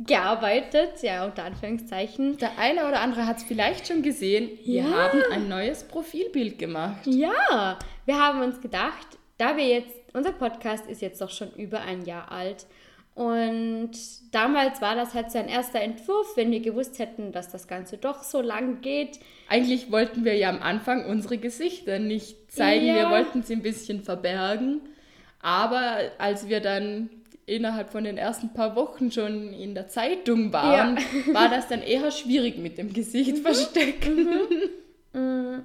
gearbeitet, 0.05 1.01
ja, 1.01 1.25
unter 1.25 1.43
Anführungszeichen. 1.43 2.37
Der 2.37 2.57
eine 2.57 2.87
oder 2.87 3.01
andere 3.01 3.25
hat 3.27 3.37
es 3.37 3.43
vielleicht 3.43 3.87
schon 3.87 4.01
gesehen. 4.01 4.49
Wir 4.63 4.83
Ja. 4.83 4.91
haben 4.91 5.21
ein 5.31 5.47
neues 5.49 5.83
Profilbild 5.83 6.57
gemacht. 6.59 7.05
Ja, 7.05 7.77
wir 8.05 8.19
haben 8.19 8.41
uns 8.41 8.61
gedacht, 8.61 9.07
da 9.37 9.57
wir 9.57 9.67
jetzt, 9.67 9.91
unser 10.13 10.31
Podcast 10.31 10.87
ist 10.87 11.01
jetzt 11.01 11.21
doch 11.21 11.29
schon 11.29 11.51
über 11.55 11.81
ein 11.81 12.05
Jahr 12.05 12.31
alt. 12.31 12.65
Und 13.13 13.91
damals 14.31 14.81
war 14.81 14.95
das 14.95 15.13
halt 15.13 15.31
so 15.31 15.37
ein 15.37 15.49
erster 15.49 15.81
Entwurf, 15.81 16.37
wenn 16.37 16.49
wir 16.51 16.61
gewusst 16.61 16.97
hätten, 16.97 17.31
dass 17.33 17.49
das 17.49 17.67
Ganze 17.67 17.97
doch 17.97 18.23
so 18.23 18.41
lang 18.41 18.81
geht. 18.81 19.19
Eigentlich 19.49 19.91
wollten 19.91 20.23
wir 20.23 20.35
ja 20.35 20.49
am 20.49 20.61
Anfang 20.61 21.05
unsere 21.05 21.37
Gesichter 21.37 21.99
nicht 21.99 22.51
zeigen. 22.51 22.85
Ja. 22.85 22.95
Wir 22.95 23.09
wollten 23.09 23.43
sie 23.43 23.53
ein 23.53 23.61
bisschen 23.61 24.01
verbergen. 24.01 24.81
Aber 25.41 25.97
als 26.19 26.47
wir 26.47 26.61
dann 26.61 27.09
innerhalb 27.51 27.91
von 27.91 28.03
den 28.03 28.17
ersten 28.17 28.53
paar 28.53 28.75
Wochen 28.75 29.11
schon 29.11 29.53
in 29.53 29.75
der 29.75 29.87
Zeitung 29.87 30.53
waren, 30.53 30.97
war 31.33 31.49
das 31.49 31.67
dann 31.67 31.81
eher 31.81 32.11
schwierig 32.11 32.57
mit 32.57 32.77
dem 32.77 32.93
Gesicht 32.93 33.39
verstecken. 33.39 34.29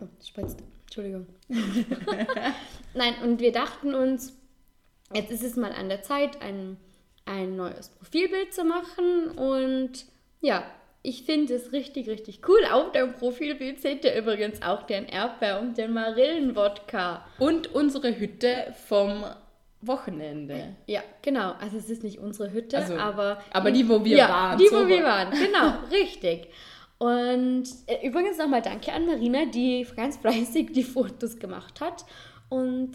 Oh, 0.00 0.04
das 0.16 0.28
spritzt. 0.28 0.62
Entschuldigung. 0.84 1.26
Nein, 2.94 3.14
und 3.22 3.40
wir 3.40 3.52
dachten 3.52 3.94
uns, 3.94 4.32
jetzt 5.12 5.30
ist 5.32 5.42
es 5.42 5.56
mal 5.56 5.72
an 5.72 5.88
der 5.88 6.02
Zeit, 6.02 6.40
ein, 6.40 6.76
ein 7.26 7.56
neues 7.56 7.88
Profilbild 7.88 8.54
zu 8.54 8.64
machen. 8.64 9.30
Und 9.36 10.06
ja, 10.40 10.64
ich 11.02 11.24
finde 11.24 11.54
es 11.54 11.72
richtig, 11.72 12.08
richtig 12.08 12.40
cool. 12.48 12.60
Auf 12.70 12.92
dem 12.92 13.12
Profilbild 13.12 13.82
seht 13.82 14.04
ihr 14.04 14.14
übrigens 14.14 14.62
auch 14.62 14.84
den 14.84 15.06
Erdbeer 15.06 15.60
und 15.60 15.76
den 15.76 15.92
Marillenwodka. 15.92 17.26
Und 17.38 17.74
unsere 17.74 18.18
Hütte 18.18 18.72
vom 18.86 19.24
Wochenende. 19.80 20.76
Ja, 20.86 21.02
genau. 21.22 21.52
Also 21.60 21.76
es 21.76 21.88
ist 21.88 22.02
nicht 22.02 22.18
unsere 22.18 22.52
Hütte, 22.52 22.78
Also, 22.78 22.96
aber... 22.96 23.38
aber 23.52 23.70
die, 23.70 23.88
wo 23.88 24.04
wir 24.04 24.16
ja, 24.16 24.28
waren, 24.28 24.58
die, 24.58 24.66
so 24.68 24.82
wo 24.84 24.88
wir 24.88 25.02
war- 25.04 25.26
waren. 25.26 25.30
Genau, 25.30 25.74
richtig. 25.92 26.48
Und 26.98 27.64
äh, 27.86 28.06
übrigens 28.06 28.38
nochmal 28.38 28.60
danke 28.62 28.92
an 28.92 29.06
Marina, 29.06 29.44
die 29.44 29.86
ganz 29.96 30.16
fleißig 30.16 30.72
die 30.72 30.82
Fotos 30.82 31.38
gemacht 31.38 31.80
hat. 31.80 32.04
Und 32.48 32.92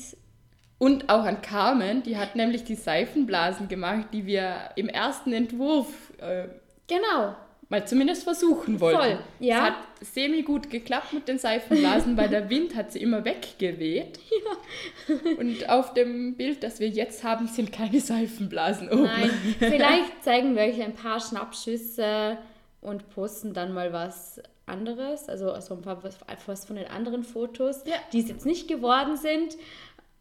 Und 0.77 1.07
auch 1.09 1.23
an 1.23 1.41
Carmen, 1.41 2.03
die 2.03 2.17
hat 2.17 2.35
nämlich 2.35 2.65
die 2.65 2.75
Seifenblasen 2.75 3.69
gemacht, 3.69 4.07
die 4.11 4.25
wir 4.25 4.71
im 4.75 4.89
ersten 4.89 5.31
Entwurf 5.31 6.11
äh, 6.17 6.49
genau, 6.87 7.35
mal 7.73 7.87
zumindest 7.87 8.23
versuchen 8.23 8.79
wollten. 8.79 8.99
Voll, 8.99 9.19
ja. 9.39 9.55
Es 9.55 9.61
hat 9.63 9.73
semi 10.01 10.43
gut 10.43 10.69
geklappt 10.69 11.11
mit 11.11 11.27
den 11.27 11.39
Seifenblasen, 11.39 12.15
weil 12.15 12.29
der 12.29 12.47
Wind 12.49 12.75
hat 12.75 12.91
sie 12.91 12.99
immer 13.01 13.25
weggeweht. 13.25 14.19
Und 15.39 15.67
auf 15.69 15.93
dem 15.95 16.35
Bild, 16.35 16.61
das 16.63 16.79
wir 16.79 16.87
jetzt 16.89 17.23
haben, 17.23 17.47
sind 17.47 17.71
keine 17.71 17.99
Seifenblasen 17.99 18.89
oben. 18.89 19.03
nein, 19.03 19.29
vielleicht 19.57 20.23
zeigen 20.23 20.55
wir 20.55 20.61
euch 20.63 20.81
ein 20.83 20.93
paar 20.93 21.19
Schnappschüsse 21.19 22.37
und 22.81 23.09
posten 23.09 23.53
dann 23.53 23.73
mal 23.73 23.91
was 23.91 24.39
anderes, 24.65 25.27
also, 25.27 25.51
also 25.51 25.73
ein 25.73 25.81
paar 25.81 26.03
was, 26.03 26.17
was 26.45 26.65
von 26.65 26.75
den 26.75 26.87
anderen 26.87 27.23
Fotos, 27.23 27.81
Ja. 27.85 27.95
die 28.11 28.19
es 28.19 28.29
jetzt 28.29 28.45
nicht 28.45 28.67
geworden 28.67 29.17
sind. 29.17 29.57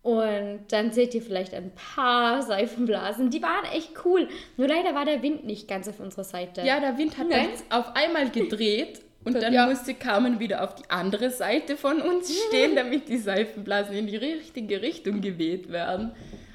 Und 0.02 0.64
dann 0.71 0.90
seht 0.90 1.14
ihr 1.14 1.23
vielleicht 1.23 1.54
ein 1.54 1.71
paar 1.76 2.42
Seifenblasen. 2.42 3.30
Die 3.30 3.40
waren 3.40 3.64
echt 3.73 3.92
cool. 4.04 4.28
Nur 4.56 4.66
leider 4.66 4.94
war 4.97 5.04
der 5.04 5.23
Wind 5.23 5.44
nicht 5.44 5.68
ganz 5.68 5.88
auf 5.88 6.00
unserer 6.00 6.25
Seite. 6.25 6.62
Ja, 6.62 6.80
der 6.80 6.99
Wind 6.99 7.18
hat 7.18 7.28
Nein. 7.28 7.49
dann 7.71 7.78
auf 7.80 7.94
einmal 7.94 8.28
gedreht 8.30 9.00
und 9.25 9.40
dann 9.40 9.52
Ja. 9.52 9.66
musste 9.68 9.94
Carmen 9.94 10.40
wieder 10.40 10.64
auf 10.64 10.75
die 10.75 10.90
andere 10.90 11.30
Seite 11.30 11.76
von 11.76 12.00
uns 12.02 12.37
stehen, 12.49 12.75
damit 12.75 13.09
die 13.09 13.18
Seifenblasen 13.18 13.94
in 13.97 14.09
die 14.09 14.16
richtige 14.16 14.82
Richtung 14.82 15.21
geweht 15.21 15.71
werden. 15.71 16.11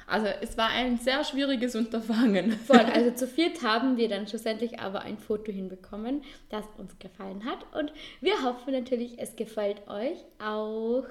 Also 0.09 0.27
es 0.41 0.57
war 0.57 0.69
ein 0.69 0.97
sehr 0.97 1.23
schwieriges 1.23 1.75
Unterfangen. 1.75 2.51
Voll, 2.51 2.79
also 2.93 3.11
zu 3.11 3.27
viert 3.27 3.61
haben 3.61 3.95
wir 3.95 4.09
dann 4.09 4.27
schlussendlich 4.27 4.79
aber 4.79 5.01
ein 5.03 5.17
Foto 5.17 5.53
hinbekommen, 5.53 6.21
das 6.49 6.65
uns 6.77 6.97
gefallen 6.99 7.45
hat. 7.45 7.59
Und 7.77 7.93
wir 8.19 8.41
hoffen 8.43 8.73
natürlich, 8.73 9.19
es 9.19 9.37
gefällt 9.37 9.87
euch 9.87 10.17
auch. 10.45 11.03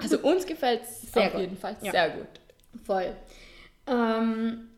Also 0.00 0.18
uns 0.20 0.46
gefällt 0.46 0.82
es 0.82 1.14
auf 1.16 1.32
gut. 1.32 1.40
jeden 1.40 1.56
Fall 1.56 1.76
Ja. 1.82 1.90
sehr 1.92 2.10
gut. 2.10 2.28
Voll. 2.84 3.14
Ähm, 3.86 4.68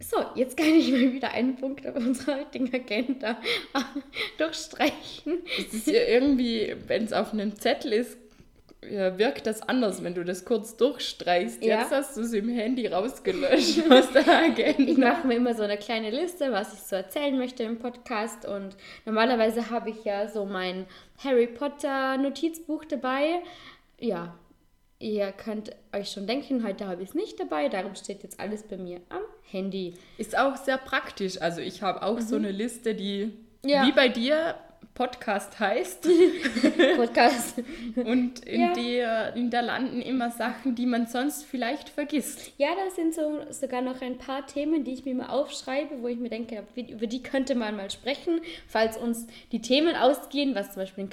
so, 0.00 0.16
jetzt 0.34 0.56
kann 0.56 0.66
ich 0.66 0.90
mal 0.90 1.12
wieder 1.12 1.30
einen 1.32 1.56
Punkt 1.56 1.86
auf 1.86 1.96
unserer 1.96 2.38
heutigen 2.40 2.72
Agenda 2.74 3.36
durchstreichen. 4.38 5.42
Es 5.58 5.74
ist 5.74 5.86
ja 5.86 6.02
irgendwie, 6.06 6.74
wenn 6.86 7.04
es 7.04 7.12
auf 7.12 7.32
einem 7.32 7.56
Zettel 7.56 7.92
ist, 7.92 8.18
ja, 8.90 9.16
wirkt 9.16 9.46
das 9.46 9.62
anders, 9.62 10.02
wenn 10.02 10.14
du 10.16 10.24
das 10.24 10.44
kurz 10.44 10.76
durchstreichst. 10.76 11.62
Ja. 11.62 11.82
Jetzt 11.82 11.92
hast 11.92 12.16
du 12.16 12.22
es 12.22 12.32
im 12.32 12.48
Handy 12.48 12.88
rausgelöscht 12.88 13.78
aus 13.90 14.10
der 14.10 14.22
Ich 14.22 14.28
Agenda. 14.28 15.08
mache 15.12 15.26
mir 15.28 15.36
immer 15.36 15.54
so 15.54 15.62
eine 15.62 15.76
kleine 15.78 16.10
Liste, 16.10 16.50
was 16.50 16.72
ich 16.74 16.80
so 16.80 16.96
erzählen 16.96 17.38
möchte 17.38 17.62
im 17.62 17.78
Podcast. 17.78 18.44
Und 18.44 18.76
normalerweise 19.04 19.70
habe 19.70 19.90
ich 19.90 20.04
ja 20.04 20.26
so 20.26 20.44
mein 20.46 20.86
Harry 21.22 21.46
Potter 21.46 22.16
Notizbuch 22.18 22.84
dabei. 22.84 23.42
Ja, 24.02 24.36
ihr 24.98 25.30
könnt 25.32 25.70
euch 25.92 26.10
schon 26.10 26.26
denken, 26.26 26.64
heute 26.66 26.86
habe 26.86 27.02
ich 27.02 27.10
es 27.10 27.14
nicht 27.14 27.38
dabei. 27.40 27.68
Darum 27.68 27.94
steht 27.94 28.22
jetzt 28.22 28.40
alles 28.40 28.64
bei 28.64 28.76
mir 28.76 29.00
am 29.08 29.22
Handy. 29.50 29.94
Ist 30.18 30.36
auch 30.36 30.56
sehr 30.56 30.76
praktisch. 30.78 31.40
Also 31.40 31.60
ich 31.60 31.82
habe 31.82 32.02
auch 32.02 32.20
so 32.20 32.36
eine 32.36 32.50
Liste, 32.50 32.94
die 32.94 33.26
Mhm. 33.64 33.68
Ja. 33.68 33.86
wie 33.86 33.92
bei 33.92 34.08
dir 34.08 34.56
Podcast 34.94 35.58
heißt. 35.58 36.06
Podcast. 36.96 37.62
Und 37.96 38.40
in, 38.44 38.60
Ja. 38.60 38.72
der, 38.74 39.36
in 39.36 39.50
der 39.50 39.62
landen 39.62 40.00
immer 40.02 40.30
Sachen, 40.30 40.74
die 40.74 40.86
man 40.86 41.06
sonst 41.06 41.44
vielleicht 41.44 41.88
vergisst. 41.88 42.52
Ja, 42.58 42.68
da 42.74 42.90
sind 42.94 43.14
so 43.14 43.40
sogar 43.50 43.80
noch 43.82 44.00
ein 44.02 44.18
paar 44.18 44.46
Themen, 44.46 44.84
die 44.84 44.92
ich 44.92 45.04
mir 45.04 45.14
mal 45.14 45.28
aufschreibe, 45.30 46.02
wo 46.02 46.08
ich 46.08 46.18
mir 46.18 46.28
denke, 46.30 46.64
über 46.76 47.06
die 47.06 47.22
könnte 47.22 47.54
man 47.54 47.76
mal 47.76 47.90
sprechen, 47.90 48.40
falls 48.68 48.96
uns 48.96 49.26
die 49.50 49.60
Themen 49.62 49.96
ausgehen, 49.96 50.54
was 50.54 50.72
zum 50.72 50.82
Beispiel 50.82 51.04
in 51.04 51.10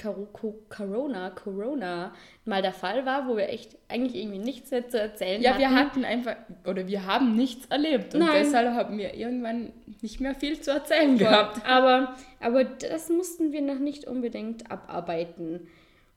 Corona, 0.68 1.30
Corona 1.30 2.12
mal 2.46 2.62
der 2.62 2.72
Fall 2.72 3.04
war, 3.06 3.28
wo 3.28 3.36
wir 3.36 3.48
echt 3.50 3.76
eigentlich 3.88 4.20
irgendwie 4.20 4.38
nichts 4.38 4.70
mehr 4.70 4.88
zu 4.88 4.98
erzählen 5.00 5.40
Ja, 5.42 5.50
hatten. 5.50 5.60
wir 5.60 5.70
hatten 5.74 6.04
einfach, 6.04 6.36
oder 6.66 6.86
wir 6.86 7.06
haben 7.06 7.36
nichts 7.36 7.66
erlebt. 7.66 8.14
Und 8.14 8.20
Nein. 8.20 8.30
deshalb 8.44 8.74
haben 8.74 8.98
wir 8.98 9.14
irgendwann 9.14 9.72
nicht 10.00 10.20
mehr 10.20 10.34
viel 10.34 10.58
zu 10.60 10.70
erzählen 10.70 11.18
gehabt. 11.18 11.60
Aber, 11.68 12.16
aber 12.40 12.64
das 12.64 13.08
mussten 13.10 13.52
wir 13.52 13.59
noch 13.66 13.78
nicht 13.78 14.06
unbedingt 14.06 14.70
abarbeiten. 14.70 15.68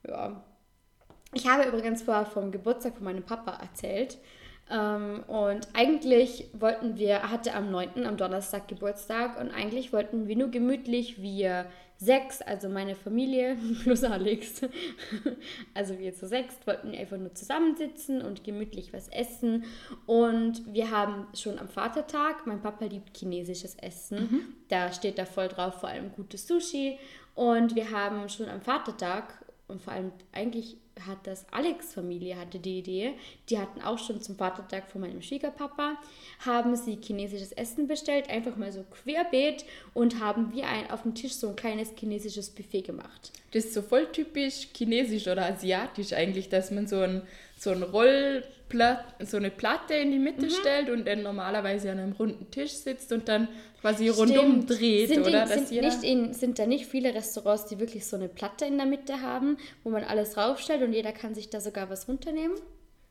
Ja. 0.06 0.42
Ich 1.32 1.48
habe 1.48 1.68
übrigens 1.68 2.02
vorher 2.02 2.26
vom 2.26 2.52
Geburtstag 2.52 2.96
von 2.96 3.04
meinem 3.04 3.24
Papa 3.24 3.58
erzählt. 3.60 4.18
Ähm, 4.70 5.24
und 5.26 5.68
eigentlich 5.74 6.48
wollten 6.54 6.96
wir, 6.96 7.10
er 7.10 7.30
hatte 7.30 7.54
am 7.54 7.70
9., 7.70 8.06
am 8.06 8.16
Donnerstag 8.16 8.68
Geburtstag 8.68 9.38
und 9.38 9.50
eigentlich 9.50 9.92
wollten 9.92 10.26
wir 10.26 10.36
nur 10.36 10.50
gemütlich, 10.50 11.20
wir 11.20 11.66
sechs, 11.96 12.42
also 12.42 12.68
meine 12.68 12.94
Familie 12.94 13.56
plus 13.82 14.04
Alex, 14.04 14.62
also 15.74 15.98
wir 15.98 16.14
zu 16.14 16.26
sechs, 16.26 16.56
wollten 16.64 16.92
wir 16.92 16.98
einfach 16.98 17.18
nur 17.18 17.34
zusammensitzen 17.34 18.22
und 18.22 18.42
gemütlich 18.42 18.92
was 18.92 19.08
essen. 19.08 19.64
Und 20.06 20.62
wir 20.72 20.90
haben 20.90 21.26
schon 21.34 21.58
am 21.58 21.68
Vatertag, 21.68 22.46
mein 22.46 22.62
Papa 22.62 22.86
liebt 22.86 23.16
chinesisches 23.16 23.76
Essen, 23.76 24.56
da 24.68 24.92
steht 24.92 25.18
da 25.18 25.24
voll 25.26 25.48
drauf, 25.48 25.80
vor 25.80 25.90
allem 25.90 26.12
gutes 26.12 26.46
Sushi. 26.46 26.98
Und 27.34 27.74
wir 27.74 27.90
haben 27.90 28.28
schon 28.28 28.48
am 28.48 28.60
Vatertag 28.60 29.44
und 29.66 29.80
vor 29.80 29.92
allem 29.92 30.12
eigentlich 30.32 30.76
hat 31.06 31.26
das 31.26 31.44
Alex 31.50 31.92
Familie 31.92 32.36
hatte 32.36 32.58
die 32.58 32.78
Idee. 32.78 33.14
Die 33.48 33.58
hatten 33.58 33.82
auch 33.82 33.98
schon 33.98 34.20
zum 34.20 34.36
Vatertag 34.36 34.88
von 34.88 35.00
meinem 35.00 35.22
Schwiegerpapa, 35.22 35.96
haben 36.44 36.76
sie 36.76 36.98
chinesisches 37.02 37.52
Essen 37.52 37.86
bestellt, 37.88 38.30
einfach 38.30 38.56
mal 38.56 38.72
so 38.72 38.84
querbeet 38.84 39.64
und 39.92 40.20
haben 40.20 40.52
wie 40.52 40.62
ein 40.62 40.90
auf 40.90 41.02
dem 41.02 41.14
Tisch 41.14 41.34
so 41.34 41.48
ein 41.48 41.56
kleines 41.56 41.92
chinesisches 41.98 42.50
Buffet 42.50 42.82
gemacht. 42.82 43.32
Das 43.52 43.64
ist 43.64 43.74
so 43.74 43.82
voll 43.82 44.06
typisch 44.12 44.68
chinesisch 44.74 45.26
oder 45.26 45.46
asiatisch 45.46 46.12
eigentlich, 46.12 46.48
dass 46.48 46.70
man 46.70 46.86
so 46.86 47.00
ein, 47.00 47.22
so 47.58 47.70
ein 47.70 47.82
Rollplatt, 48.74 49.04
so 49.20 49.36
eine 49.36 49.50
Platte 49.50 49.94
in 49.94 50.10
die 50.10 50.18
Mhm. 50.18 50.24
Mitte 50.24 50.50
stellt 50.50 50.90
und 50.90 51.06
dann 51.06 51.22
normalerweise 51.22 51.90
an 51.90 51.98
einem 51.98 52.12
runden 52.12 52.50
Tisch 52.50 52.72
sitzt 52.72 53.12
und 53.12 53.28
dann 53.28 53.48
quasi 53.80 54.08
rundum 54.08 54.62
Stimmt. 54.62 54.70
dreht, 54.70 55.08
sind 55.08 55.26
oder? 55.26 55.42
In, 55.42 55.48
sind, 55.66 55.70
nicht 55.80 56.02
in, 56.02 56.32
sind 56.34 56.58
da 56.58 56.66
nicht 56.66 56.86
viele 56.86 57.14
Restaurants, 57.14 57.66
die 57.66 57.78
wirklich 57.78 58.06
so 58.06 58.16
eine 58.16 58.28
Platte 58.28 58.64
in 58.64 58.76
der 58.76 58.86
Mitte 58.86 59.20
haben, 59.20 59.56
wo 59.82 59.90
man 59.90 60.04
alles 60.04 60.36
raufstellt 60.36 60.82
und 60.82 60.92
jeder 60.92 61.12
kann 61.12 61.34
sich 61.34 61.50
da 61.50 61.60
sogar 61.60 61.90
was 61.90 62.08
runternehmen? 62.08 62.56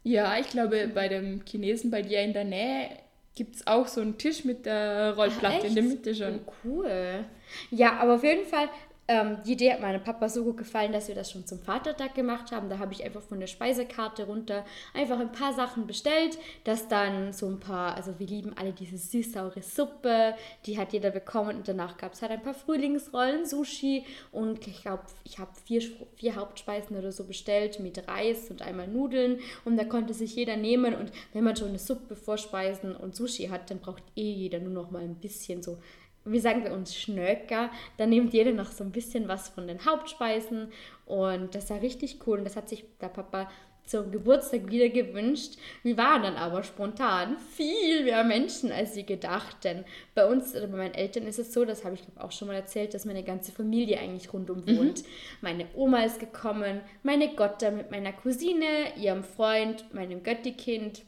Ja, 0.03 0.37
ich 0.37 0.49
glaube, 0.49 0.89
bei 0.93 1.07
dem 1.07 1.43
Chinesen 1.45 1.89
bei 1.89 2.01
dir 2.01 2.21
in 2.21 2.33
der 2.33 2.43
Nähe 2.43 2.89
gibt 3.35 3.55
es 3.55 3.67
auch 3.67 3.87
so 3.87 4.01
einen 4.01 4.17
Tisch 4.17 4.43
mit 4.43 4.65
der 4.65 5.15
Rollplatte 5.15 5.67
in 5.67 5.75
der? 5.75 5.83
Mitte 5.83 6.13
schon. 6.13 6.41
Oh, 6.45 6.51
cool. 6.65 7.25
Ja, 7.71 7.93
aber 7.99 8.15
auf 8.15 8.23
jeden 8.23 8.45
Fall, 8.45 8.67
Ähm, 9.13 9.37
die 9.45 9.53
Idee 9.53 9.73
hat 9.73 9.81
meinem 9.81 10.03
Papa 10.03 10.27
so 10.27 10.43
gut 10.43 10.57
gefallen, 10.57 10.91
dass 10.91 11.07
wir 11.07 11.13
das 11.13 11.31
schon 11.31 11.45
zum 11.45 11.59
Vatertag 11.59 12.15
gemacht 12.15 12.51
haben. 12.51 12.67
Da 12.67 12.79
habe 12.79 12.93
ich 12.93 13.03
einfach 13.03 13.21
von 13.21 13.39
der 13.39 13.45
Speisekarte 13.45 14.25
runter 14.25 14.65
einfach 14.95 15.19
ein 15.19 15.31
paar 15.31 15.53
Sachen 15.53 15.85
bestellt, 15.85 16.39
dass 16.63 16.87
dann 16.87 17.31
so 17.31 17.45
ein 17.45 17.59
paar, 17.59 17.95
also 17.95 18.17
wir 18.17 18.25
lieben 18.25 18.53
alle 18.57 18.71
diese 18.71 18.97
süß-saure 18.97 19.61
Suppe, 19.61 20.33
die 20.65 20.79
hat 20.79 20.93
jeder 20.93 21.11
bekommen 21.11 21.57
und 21.57 21.67
danach 21.67 21.97
gab 21.97 22.13
es 22.13 22.23
halt 22.23 22.31
ein 22.31 22.41
paar 22.41 22.55
Frühlingsrollen, 22.55 23.45
Sushi 23.45 24.03
und 24.31 24.65
ich 24.65 24.81
glaube, 24.81 25.03
ich 25.25 25.37
habe 25.37 25.51
vier, 25.63 25.81
vier 26.15 26.35
Hauptspeisen 26.35 26.97
oder 26.97 27.11
so 27.11 27.25
bestellt 27.25 27.79
mit 27.79 28.07
Reis 28.07 28.49
und 28.49 28.63
einmal 28.63 28.87
Nudeln 28.87 29.39
und 29.63 29.77
da 29.77 29.83
konnte 29.83 30.15
sich 30.15 30.35
jeder 30.35 30.57
nehmen 30.57 30.95
und 30.95 31.11
wenn 31.33 31.43
man 31.43 31.55
schon 31.55 31.69
eine 31.69 31.79
Suppe, 31.79 32.15
Vorspeisen 32.15 32.95
und 32.95 33.15
Sushi 33.15 33.49
hat, 33.49 33.69
dann 33.69 33.77
braucht 33.77 34.03
eh 34.15 34.31
jeder 34.31 34.57
nur 34.57 34.73
noch 34.73 34.89
mal 34.89 35.03
ein 35.03 35.15
bisschen 35.15 35.61
so 35.61 35.77
wie 36.25 36.39
sagen 36.39 36.63
wir 36.63 36.71
uns, 36.71 36.95
Schnöcker. 36.95 37.69
Da 37.97 38.05
nimmt 38.05 38.33
jeder 38.33 38.51
noch 38.51 38.71
so 38.71 38.83
ein 38.83 38.91
bisschen 38.91 39.27
was 39.27 39.49
von 39.49 39.67
den 39.67 39.85
Hauptspeisen 39.85 40.71
und 41.05 41.55
das 41.55 41.69
war 41.69 41.81
richtig 41.81 42.19
cool 42.25 42.39
und 42.39 42.45
das 42.45 42.55
hat 42.55 42.69
sich 42.69 42.85
der 43.01 43.09
Papa 43.09 43.49
zum 43.85 44.11
Geburtstag 44.11 44.69
wieder 44.71 44.89
gewünscht. 44.89 45.57
Wir 45.83 45.97
waren 45.97 46.23
dann 46.23 46.35
aber 46.35 46.63
spontan 46.63 47.37
viel 47.37 48.05
mehr 48.05 48.23
Menschen 48.23 48.71
als 48.71 48.95
wir 48.95 49.03
gedacht, 49.03 49.57
denn 49.63 49.83
bei 50.15 50.25
uns 50.25 50.55
oder 50.55 50.67
bei 50.67 50.77
meinen 50.77 50.93
Eltern 50.93 51.27
ist 51.27 51.39
es 51.39 51.53
so, 51.53 51.65
das 51.65 51.83
habe 51.83 51.95
ich 51.95 52.01
auch 52.15 52.31
schon 52.31 52.47
mal 52.47 52.55
erzählt, 52.55 52.93
dass 52.93 53.05
meine 53.05 53.23
ganze 53.23 53.51
Familie 53.51 53.99
eigentlich 53.99 54.31
rundum 54.31 54.63
mhm. 54.65 54.77
wohnt. 54.77 55.03
Mhm. 55.03 55.07
Meine 55.41 55.67
Oma 55.75 56.03
ist 56.03 56.19
gekommen, 56.19 56.81
meine 57.03 57.35
Gotte 57.35 57.71
mit 57.71 57.91
meiner 57.91 58.13
Cousine, 58.13 58.95
ihrem 58.97 59.23
Freund, 59.23 59.93
meinem 59.93 60.23
Göttikind, 60.23 61.03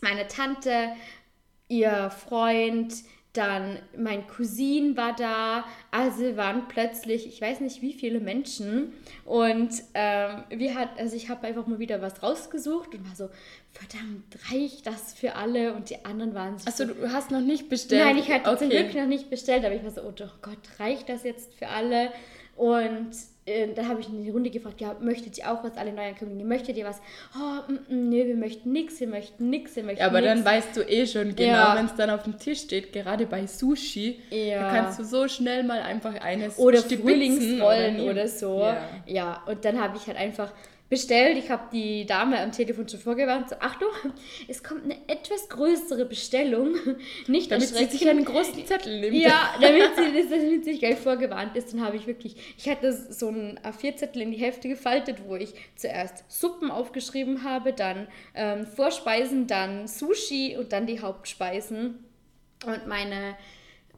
meine 0.00 0.26
Tante, 0.26 0.88
ihr 1.68 2.10
Freund, 2.10 2.92
dann 3.32 3.78
mein 3.96 4.26
Cousin 4.26 4.96
war 4.96 5.16
da, 5.16 5.64
also 5.90 6.36
waren 6.36 6.68
plötzlich, 6.68 7.26
ich 7.26 7.40
weiß 7.40 7.60
nicht 7.60 7.80
wie 7.80 7.94
viele 7.94 8.20
Menschen. 8.20 8.92
Und 9.24 9.70
ähm, 9.94 10.44
wir 10.50 10.74
hat, 10.74 10.90
also 10.98 11.16
ich 11.16 11.30
habe 11.30 11.46
einfach 11.46 11.66
mal 11.66 11.78
wieder 11.78 12.02
was 12.02 12.22
rausgesucht 12.22 12.94
und 12.94 13.08
war 13.08 13.16
so, 13.16 13.30
verdammt, 13.72 14.24
reicht 14.50 14.86
das 14.86 15.14
für 15.14 15.34
alle? 15.34 15.74
Und 15.74 15.88
die 15.88 16.04
anderen 16.04 16.34
waren 16.34 16.58
so. 16.58 16.66
Achso, 16.66 16.84
du 16.84 17.10
hast 17.10 17.30
noch 17.30 17.40
nicht 17.40 17.70
bestellt? 17.70 18.04
Nein, 18.04 18.18
ich 18.18 18.30
hatte 18.30 18.50
okay. 18.50 18.58
zum 18.58 18.68
Glück 18.68 18.94
noch 18.94 19.06
nicht 19.06 19.30
bestellt, 19.30 19.64
aber 19.64 19.74
ich 19.74 19.82
war 19.82 19.90
so, 19.90 20.02
oh 20.02 20.12
doch 20.12 20.42
Gott, 20.42 20.58
reicht 20.78 21.08
das 21.08 21.24
jetzt 21.24 21.54
für 21.54 21.68
alle? 21.68 22.12
Und 22.56 23.12
äh, 23.44 23.68
da 23.74 23.86
habe 23.86 24.00
ich 24.00 24.08
in 24.08 24.22
die 24.22 24.30
Runde 24.30 24.50
gefragt, 24.50 24.80
ja, 24.80 24.94
möchtet 25.00 25.36
ihr 25.38 25.50
auch 25.50 25.64
was, 25.64 25.76
alle 25.76 25.92
Neuankömmlinge, 25.92 26.44
möchtet 26.44 26.76
ihr 26.76 26.84
was? 26.84 27.00
Oh, 27.34 27.72
mm, 27.72 27.74
mm, 27.88 28.08
nee, 28.08 28.26
wir 28.26 28.36
möchten 28.36 28.70
nichts, 28.70 29.00
wir 29.00 29.08
möchten 29.08 29.50
nichts, 29.50 29.74
wir 29.74 29.82
möchten 29.82 30.00
Ja, 30.00 30.06
aber 30.06 30.20
nix. 30.20 30.32
dann 30.32 30.44
weißt 30.44 30.76
du 30.76 30.82
eh 30.82 31.06
schon 31.06 31.34
genau, 31.34 31.52
ja. 31.52 31.76
wenn 31.76 31.86
es 31.86 31.94
dann 31.96 32.10
auf 32.10 32.22
dem 32.22 32.38
Tisch 32.38 32.60
steht, 32.60 32.92
gerade 32.92 33.26
bei 33.26 33.46
Sushi, 33.46 34.20
ja. 34.30 34.60
da 34.60 34.70
kannst 34.70 35.00
du 35.00 35.04
so 35.04 35.26
schnell 35.26 35.64
mal 35.64 35.82
einfach 35.82 36.14
eines 36.20 36.56
Oder 36.56 36.82
Frühlingsrollen 36.82 38.00
oder, 38.00 38.10
oder 38.12 38.28
so. 38.28 38.60
Ja. 38.60 38.76
ja, 39.06 39.42
und 39.46 39.64
dann 39.64 39.80
habe 39.80 39.96
ich 39.96 40.06
halt 40.06 40.18
einfach 40.18 40.52
bestellt. 40.92 41.38
Ich 41.38 41.48
habe 41.48 41.70
die 41.72 42.04
Dame 42.04 42.38
am 42.38 42.52
Telefon 42.52 42.86
schon 42.86 43.00
vorgewarnt. 43.00 43.48
So, 43.48 43.56
Achtung, 43.60 43.88
es 44.46 44.62
kommt 44.62 44.84
eine 44.84 44.98
etwas 45.08 45.48
größere 45.48 46.04
Bestellung. 46.04 46.74
Nicht 47.28 47.50
damit 47.50 47.68
sie 47.68 47.86
sich 47.86 48.06
einen 48.06 48.26
großen 48.26 48.66
Zettel 48.66 49.00
nimmt. 49.00 49.16
Ja, 49.16 49.54
damit 49.58 49.96
sie, 49.96 50.28
damit 50.28 50.66
sie 50.66 50.78
gleich 50.78 50.98
vorgewarnt 50.98 51.56
ist. 51.56 51.72
Dann 51.72 51.80
habe 51.80 51.96
ich 51.96 52.06
wirklich, 52.06 52.36
ich 52.58 52.68
hatte 52.68 52.92
so 52.92 53.28
einen 53.28 53.58
A4-Zettel 53.60 54.20
in 54.20 54.32
die 54.32 54.36
Hälfte 54.36 54.68
gefaltet, 54.68 55.16
wo 55.26 55.36
ich 55.36 55.54
zuerst 55.76 56.24
Suppen 56.28 56.70
aufgeschrieben 56.70 57.42
habe, 57.42 57.72
dann 57.72 58.06
ähm, 58.34 58.66
Vorspeisen, 58.66 59.46
dann 59.46 59.88
Sushi 59.88 60.58
und 60.58 60.74
dann 60.74 60.84
die 60.84 61.00
Hauptspeisen. 61.00 62.04
Und 62.66 62.86
meine 62.86 63.38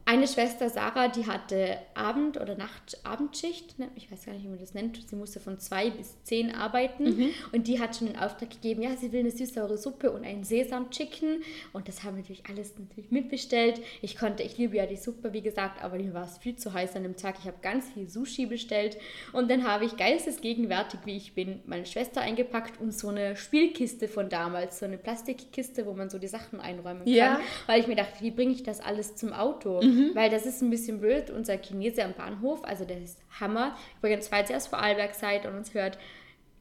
eine 0.07 0.27
Schwester, 0.27 0.69
Sarah, 0.69 1.07
die 1.07 1.25
hatte 1.25 1.79
Abend- 1.95 2.39
oder 2.39 2.55
Nacht 2.55 2.99
Abendschicht, 3.03 3.79
ne? 3.79 3.89
ich 3.95 4.11
weiß 4.11 4.25
gar 4.25 4.33
nicht, 4.33 4.43
wie 4.43 4.49
man 4.49 4.59
das 4.59 4.75
nennt. 4.75 5.01
Sie 5.09 5.15
musste 5.15 5.39
von 5.39 5.59
zwei 5.59 5.89
bis 5.89 6.21
zehn 6.23 6.53
arbeiten 6.53 7.05
mhm. 7.05 7.29
und 7.51 7.67
die 7.67 7.79
hat 7.79 7.95
schon 7.95 8.07
den 8.07 8.19
Auftrag 8.19 8.51
gegeben, 8.51 8.83
ja, 8.83 8.95
sie 8.95 9.11
will 9.11 9.21
eine 9.21 9.31
süß-saure 9.31 9.79
Suppe 9.79 10.11
und 10.11 10.23
einen 10.23 10.43
Sesam-Chicken 10.43 11.41
und 11.73 11.87
das 11.87 12.03
haben 12.03 12.17
wir 12.17 12.21
natürlich 12.21 12.45
alles 12.47 12.77
natürlich 12.77 13.09
mitbestellt. 13.09 13.81
Ich 14.03 14.15
konnte, 14.15 14.43
ich 14.43 14.59
liebe 14.59 14.77
ja 14.77 14.85
die 14.85 14.95
Suppe, 14.95 15.33
wie 15.33 15.41
gesagt, 15.41 15.83
aber 15.83 15.97
mir 15.97 16.13
war 16.13 16.25
es 16.25 16.37
viel 16.37 16.55
zu 16.55 16.71
heiß 16.71 16.95
an 16.95 17.01
dem 17.01 17.17
Tag. 17.17 17.37
Ich 17.39 17.47
habe 17.47 17.57
ganz 17.63 17.89
viel 17.89 18.07
Sushi 18.07 18.45
bestellt 18.45 18.97
und 19.33 19.49
dann 19.49 19.67
habe 19.67 19.85
ich 19.85 19.97
geistesgegenwärtig, 19.97 20.99
wie 21.05 21.17
ich 21.17 21.33
bin, 21.33 21.61
meine 21.65 21.87
Schwester 21.87 22.21
eingepackt 22.21 22.79
und 22.79 22.93
so 22.93 23.07
eine 23.07 23.35
Spielkiste 23.35 24.07
von 24.07 24.29
damals, 24.29 24.77
so 24.77 24.85
eine 24.85 24.99
Plastikkiste, 24.99 25.87
wo 25.87 25.93
man 25.93 26.11
so 26.11 26.19
die 26.19 26.27
Sachen 26.27 26.59
einräumen 26.59 27.05
kann, 27.05 27.13
ja. 27.13 27.39
weil 27.65 27.79
ich 27.81 27.87
mir 27.87 27.95
dachte, 27.95 28.21
wie 28.21 28.29
bringe 28.29 28.51
ich 28.51 28.61
das 28.61 28.81
alles 28.81 29.15
zum 29.15 29.33
Auto? 29.33 29.81
Mhm. 29.81 29.94
Mhm. 29.95 30.11
Weil 30.13 30.29
das 30.29 30.45
ist 30.45 30.61
ein 30.61 30.69
bisschen 30.69 30.99
blöd. 30.99 31.29
Unser 31.29 31.57
Chinese 31.57 32.03
am 32.03 32.13
Bahnhof, 32.13 32.63
also 32.63 32.85
der 32.85 33.01
ist 33.01 33.19
Hammer. 33.39 33.75
Übrigens, 33.99 34.27
falls 34.27 34.49
ihr 34.49 34.57
aus 34.57 34.67
Vorarlberg 34.67 35.15
seid 35.15 35.45
und 35.45 35.55
uns 35.55 35.73
hört, 35.73 35.97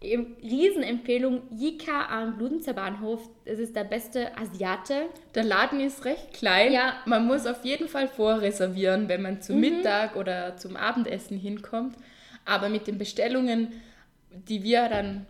Riesenempfehlung, 0.03 1.43
Yika 1.51 2.07
am 2.09 2.37
Bludenzer 2.37 2.75
Bahnhof. 2.75 3.29
Das 3.47 3.59
ist 3.59 3.75
der 3.75 3.85
beste 3.85 4.37
Asiate. 4.37 5.07
Der 5.35 5.45
Laden 5.45 5.81
ist 5.81 6.05
recht 6.05 6.35
klein. 6.35 6.73
Ja. 6.73 6.97
Man 7.07 7.27
muss 7.27 7.47
auf 7.47 7.65
jeden 7.65 7.89
Fall 7.89 8.09
vorreservieren, 8.09 9.09
wenn 9.09 9.23
man 9.23 9.41
zum 9.41 9.57
mhm. 9.57 9.63
Mittag 9.63 10.17
oder 10.17 10.57
zum 10.57 10.77
Abendessen 10.77 11.39
hinkommt. 11.39 11.97
Aber 12.45 12.69
mit 12.69 12.87
den 12.87 12.99
Bestellungen, 12.99 13.73
die 14.31 14.63
wir 14.63 14.89
dann 14.89 15.27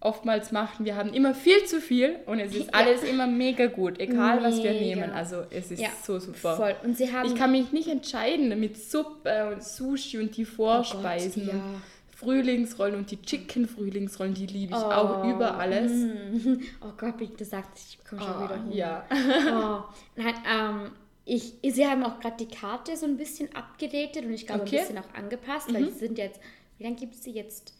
oftmals 0.00 0.50
machen. 0.50 0.86
Wir 0.86 0.96
haben 0.96 1.12
immer 1.12 1.34
viel 1.34 1.64
zu 1.66 1.80
viel 1.80 2.16
und 2.26 2.40
es 2.40 2.54
ist 2.54 2.66
ja. 2.66 2.72
alles 2.72 3.02
immer 3.02 3.26
mega 3.26 3.66
gut, 3.66 4.00
egal 4.00 4.36
mega. 4.36 4.48
was 4.48 4.62
wir 4.62 4.72
nehmen. 4.72 5.10
Also 5.10 5.44
es 5.50 5.70
ist 5.70 5.80
ja, 5.80 5.90
so 6.02 6.18
super. 6.18 6.56
Voll. 6.56 6.74
Und 6.82 6.96
sie 6.96 7.12
haben 7.12 7.28
ich 7.28 7.36
kann 7.36 7.52
mich 7.52 7.70
nicht 7.72 7.88
entscheiden 7.88 8.58
mit 8.58 8.78
Suppe 8.78 9.52
und 9.52 9.62
Sushi 9.62 10.18
und 10.18 10.36
die 10.36 10.46
Vorspeisen. 10.46 11.42
Oh 11.42 11.46
Gott, 11.46 11.54
ja. 11.54 11.82
Frühlingsrollen 12.16 12.96
und 12.96 13.10
die 13.10 13.20
Chicken-Frühlingsrollen, 13.22 14.34
die 14.34 14.46
liebe 14.46 14.74
ich 14.74 14.82
oh. 14.82 14.90
auch 14.90 15.24
über 15.24 15.58
alles. 15.58 15.90
Mm. 15.90 16.60
Oh 16.82 16.92
Gott, 16.96 17.14
wie 17.18 17.28
du 17.28 17.44
sagst, 17.46 17.78
ich 17.78 18.04
komme 18.04 18.20
schon 18.20 18.34
oh, 18.36 18.44
wieder 18.44 18.62
hoch. 18.62 18.74
Ja. 18.74 19.04
oh. 19.88 19.94
Nein, 20.16 20.34
ähm, 20.46 20.90
ich, 21.24 21.54
sie 21.62 21.86
haben 21.86 22.04
auch 22.04 22.20
gerade 22.20 22.36
die 22.36 22.54
Karte 22.54 22.94
so 22.96 23.06
ein 23.06 23.16
bisschen 23.16 23.54
abgedatet 23.54 24.26
und 24.26 24.32
ich 24.32 24.46
glaube 24.46 24.62
okay. 24.62 24.80
ein 24.80 24.86
bisschen 24.86 24.98
auch 24.98 25.14
angepasst, 25.14 25.70
mhm. 25.70 25.74
weil 25.74 25.84
sie 25.86 25.98
sind 25.98 26.18
jetzt, 26.18 26.40
wie 26.76 26.84
lange 26.84 26.96
gibt 26.96 27.14
es 27.14 27.24
sie 27.24 27.32
jetzt? 27.32 27.72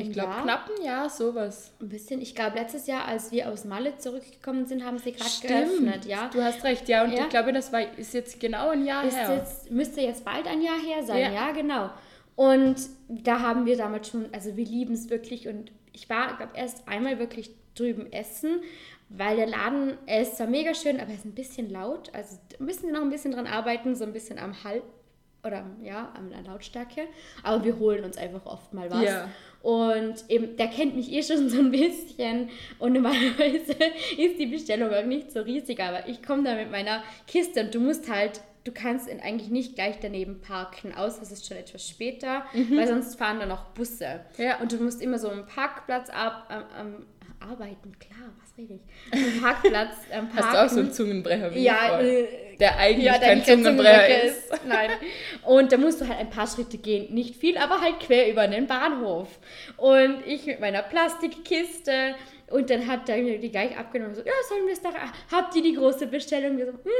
Ich 0.00 0.12
glaube, 0.12 0.34
knapp 0.42 0.70
ein 0.76 0.84
Jahr, 0.84 1.10
sowas. 1.10 1.72
Ein 1.80 1.88
bisschen. 1.88 2.20
Ich 2.20 2.34
glaube, 2.34 2.58
letztes 2.58 2.86
Jahr, 2.86 3.06
als 3.06 3.32
wir 3.32 3.50
aus 3.50 3.64
Malle 3.64 3.96
zurückgekommen 3.98 4.66
sind, 4.66 4.84
haben 4.84 4.98
sie 4.98 5.12
gerade 5.12 5.30
geöffnet, 5.42 6.06
ja. 6.06 6.28
Du 6.32 6.42
hast 6.42 6.64
recht, 6.64 6.88
ja. 6.88 7.04
Und 7.04 7.12
ja. 7.12 7.22
ich 7.22 7.28
glaube, 7.28 7.52
das 7.52 7.72
war, 7.72 7.80
ist 7.98 8.14
jetzt 8.14 8.40
genau 8.40 8.70
ein 8.70 8.84
Jahr 8.84 9.04
ist 9.04 9.16
her. 9.16 9.36
Jetzt, 9.36 9.70
müsste 9.70 10.00
jetzt 10.00 10.24
bald 10.24 10.46
ein 10.46 10.62
Jahr 10.62 10.78
her 10.78 11.02
sein, 11.04 11.20
ja, 11.20 11.32
ja 11.32 11.52
genau. 11.52 11.90
Und 12.36 12.76
da 13.08 13.40
haben 13.40 13.66
wir 13.66 13.76
damals 13.76 14.08
schon, 14.08 14.26
also 14.32 14.56
wir 14.56 14.64
lieben 14.64 14.94
es 14.94 15.10
wirklich. 15.10 15.48
Und 15.48 15.72
ich 15.92 16.08
war, 16.08 16.36
glaube 16.36 16.52
erst 16.54 16.88
einmal 16.88 17.18
wirklich 17.18 17.50
drüben 17.74 18.12
essen, 18.12 18.60
weil 19.08 19.36
der 19.36 19.46
Laden, 19.46 19.98
er 20.06 20.22
ist 20.22 20.36
zwar 20.36 20.46
mega 20.46 20.72
schön, 20.74 21.00
aber 21.00 21.10
er 21.10 21.16
ist 21.16 21.24
ein 21.24 21.34
bisschen 21.34 21.68
laut. 21.68 22.14
Also 22.14 22.38
müssen 22.58 22.86
wir 22.86 22.92
noch 22.92 23.02
ein 23.02 23.10
bisschen 23.10 23.32
dran 23.32 23.46
arbeiten, 23.46 23.94
so 23.94 24.04
ein 24.04 24.12
bisschen 24.12 24.38
am 24.38 24.64
Halt 24.64 24.82
oder 25.44 25.64
ja, 25.82 26.12
an 26.16 26.30
der 26.30 26.42
Lautstärke. 26.42 27.02
Aber 27.42 27.64
wir 27.64 27.78
holen 27.78 28.04
uns 28.04 28.16
einfach 28.16 28.44
oft 28.46 28.72
mal 28.74 28.90
was. 28.90 29.04
Ja. 29.04 29.28
Und 29.62 30.24
eben, 30.28 30.56
der 30.56 30.68
kennt 30.68 30.96
mich 30.96 31.12
eh 31.12 31.22
schon 31.22 31.48
so 31.48 31.58
ein 31.58 31.70
bisschen. 31.70 32.48
Und 32.78 32.94
normalerweise 32.94 33.72
ist 34.18 34.38
die 34.38 34.46
Bestellung 34.46 34.92
auch 34.92 35.04
nicht 35.04 35.32
so 35.32 35.40
riesig, 35.40 35.80
aber 35.80 36.08
ich 36.08 36.22
komme 36.22 36.44
da 36.44 36.54
mit 36.54 36.70
meiner 36.70 37.02
Kiste 37.26 37.64
und 37.64 37.74
du 37.74 37.80
musst 37.80 38.10
halt, 38.10 38.40
du 38.64 38.72
kannst 38.72 39.08
ihn 39.08 39.20
eigentlich 39.20 39.50
nicht 39.50 39.74
gleich 39.74 39.96
daneben 40.00 40.40
parken, 40.40 40.94
außer 40.94 41.22
es 41.22 41.32
ist 41.32 41.46
schon 41.46 41.58
etwas 41.58 41.86
später, 41.86 42.44
mhm. 42.52 42.76
weil 42.76 42.88
sonst 42.88 43.16
fahren 43.16 43.38
da 43.38 43.46
noch 43.46 43.66
Busse. 43.66 44.20
Ja. 44.38 44.60
Und 44.60 44.72
du 44.72 44.76
musst 44.78 45.02
immer 45.02 45.18
so 45.18 45.28
einen 45.28 45.46
Parkplatz 45.46 46.08
ab, 46.10 46.48
ähm, 46.78 47.06
arbeiten, 47.40 47.98
klar, 47.98 48.30
was 48.40 48.56
rede 48.56 48.74
ich? 48.74 49.12
Am 49.12 49.40
Parkplatz 49.42 49.96
ähm, 50.10 50.28
parken. 50.28 50.36
Hast 50.36 50.54
du 50.54 50.64
auch 50.64 50.68
so 50.68 50.80
einen 50.80 50.92
Zungenbrecher 50.92 51.54
wie 51.54 51.62
Ja, 51.62 52.00
äh, 52.00 52.56
der 52.58 52.78
eigentlich 52.78 53.06
ja, 53.06 53.18
kein 53.18 53.44
Zungenbrecher, 53.44 53.64
Zungenbrecher 53.70 54.22
ist. 54.24 54.52
ist. 54.52 54.66
Nein. 54.66 54.90
Und 55.44 55.72
da 55.72 55.76
musst 55.78 56.00
du 56.00 56.08
halt 56.08 56.18
ein 56.18 56.30
paar 56.30 56.46
Schritte 56.46 56.78
gehen. 56.78 57.12
Nicht 57.14 57.36
viel, 57.36 57.56
aber 57.56 57.80
halt 57.80 58.00
quer 58.00 58.30
über 58.30 58.46
den 58.46 58.66
Bahnhof. 58.66 59.28
Und 59.76 60.26
ich 60.26 60.46
mit 60.46 60.60
meiner 60.60 60.82
Plastikkiste 60.82 62.14
und 62.50 62.68
dann 62.68 62.86
hat 62.86 63.08
er 63.08 63.16
die 63.38 63.50
gleich 63.50 63.78
abgenommen 63.78 64.14
so, 64.14 64.22
ja, 64.22 64.32
sollen 64.48 64.66
wir 64.66 64.72
es 64.72 64.82
da 64.82 64.90
Habt 65.30 65.54
ihr 65.54 65.62
die 65.62 65.74
große 65.74 66.08
Bestellung? 66.08 66.58
Wir 66.58 66.66
so, 66.66 66.72
mhm. 66.72 66.90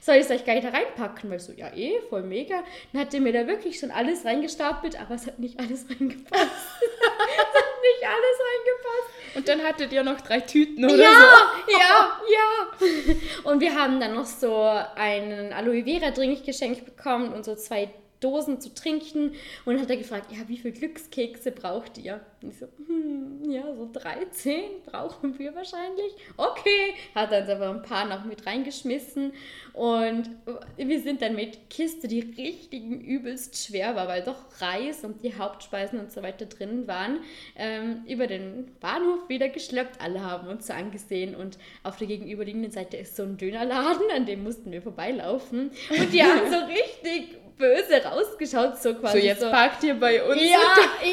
Soll 0.00 0.16
ich 0.16 0.22
es 0.22 0.30
euch 0.30 0.44
gleich 0.44 0.62
da 0.62 0.68
reinpacken? 0.68 1.30
Weil 1.30 1.38
ich 1.38 1.44
so, 1.44 1.52
ja 1.52 1.74
eh, 1.74 2.00
voll 2.10 2.22
mega. 2.22 2.62
Dann 2.92 3.00
hat 3.00 3.14
er 3.14 3.20
mir 3.20 3.32
da 3.32 3.46
wirklich 3.46 3.78
schon 3.78 3.90
alles 3.90 4.26
reingestapelt, 4.26 5.00
aber 5.00 5.14
es 5.14 5.26
hat 5.26 5.38
nicht 5.38 5.58
alles 5.58 5.88
reingepasst. 5.88 6.30
es 6.34 7.08
hat 7.08 7.72
nicht 7.82 8.04
alles 8.04 8.38
reingepasst. 8.50 9.36
Und 9.36 9.48
dann 9.48 9.62
hattet 9.62 9.92
ihr 9.92 10.02
noch 10.02 10.20
drei 10.20 10.40
Tüten 10.40 10.84
oder 10.84 10.96
ja, 10.96 11.10
so. 11.10 11.72
Ja, 11.72 12.20
ja, 12.30 13.50
Und 13.50 13.60
wir 13.60 13.74
haben 13.74 13.98
dann 13.98 14.14
noch 14.14 14.26
so 14.26 14.54
einen 14.94 15.54
Aloe 15.54 15.84
Vera 15.84 16.10
Drink 16.10 16.44
geschenkt 16.44 16.84
bekommen 16.84 17.32
und 17.32 17.46
so 17.46 17.54
zwei 17.54 17.88
Dosen 18.22 18.60
zu 18.60 18.74
trinken. 18.74 19.32
Und 19.64 19.80
hat 19.80 19.90
er 19.90 19.96
gefragt, 19.96 20.32
ja, 20.32 20.48
wie 20.48 20.58
viele 20.58 20.74
Glückskekse 20.74 21.52
braucht 21.52 21.98
ihr? 21.98 22.20
Und 22.42 22.50
ich 22.50 22.58
so, 22.58 22.66
hm, 22.86 23.50
ja, 23.50 23.74
so 23.74 23.88
13 23.92 24.62
brauchen 24.86 25.38
wir 25.38 25.54
wahrscheinlich. 25.54 26.14
Okay, 26.36 26.94
hat 27.14 27.32
dann 27.32 27.48
aber 27.48 27.70
ein 27.70 27.82
paar 27.82 28.06
noch 28.06 28.24
mit 28.24 28.46
reingeschmissen. 28.46 29.32
Und 29.72 30.30
wir 30.76 31.00
sind 31.00 31.22
dann 31.22 31.34
mit 31.34 31.70
Kiste, 31.70 32.08
die 32.08 32.20
richtigen 32.20 33.00
übelst 33.00 33.64
schwer 33.64 33.94
war, 33.96 34.08
weil 34.08 34.22
doch 34.22 34.36
Reis 34.60 35.04
und 35.04 35.22
die 35.22 35.36
Hauptspeisen 35.36 35.98
und 35.98 36.12
so 36.12 36.22
weiter 36.22 36.46
drin 36.46 36.86
waren, 36.86 37.20
ähm, 37.56 38.04
über 38.06 38.26
den 38.26 38.70
Bahnhof 38.80 39.28
wieder 39.28 39.48
geschleppt. 39.48 40.00
Alle 40.00 40.22
haben 40.22 40.48
uns 40.48 40.66
so 40.66 40.72
angesehen 40.72 41.34
und 41.34 41.58
auf 41.82 41.96
der 41.96 42.06
gegenüberliegenden 42.06 42.70
Seite 42.70 42.96
ist 42.96 43.16
so 43.16 43.22
ein 43.22 43.36
Dönerladen, 43.36 44.04
an 44.14 44.26
dem 44.26 44.42
mussten 44.42 44.72
wir 44.72 44.82
vorbeilaufen. 44.82 45.70
Und 45.90 46.12
die 46.12 46.22
haben 46.22 46.50
so 46.50 46.58
richtig 46.66 47.41
böse 47.58 48.04
rausgeschaut, 48.04 48.78
so 48.78 48.94
quasi. 48.94 49.20
So, 49.20 49.24
jetzt 49.26 49.40
so, 49.40 49.50
parkt 49.50 49.82
ihr 49.84 49.94
bei 49.98 50.22
uns. 50.22 50.40
Ja, 50.42 50.58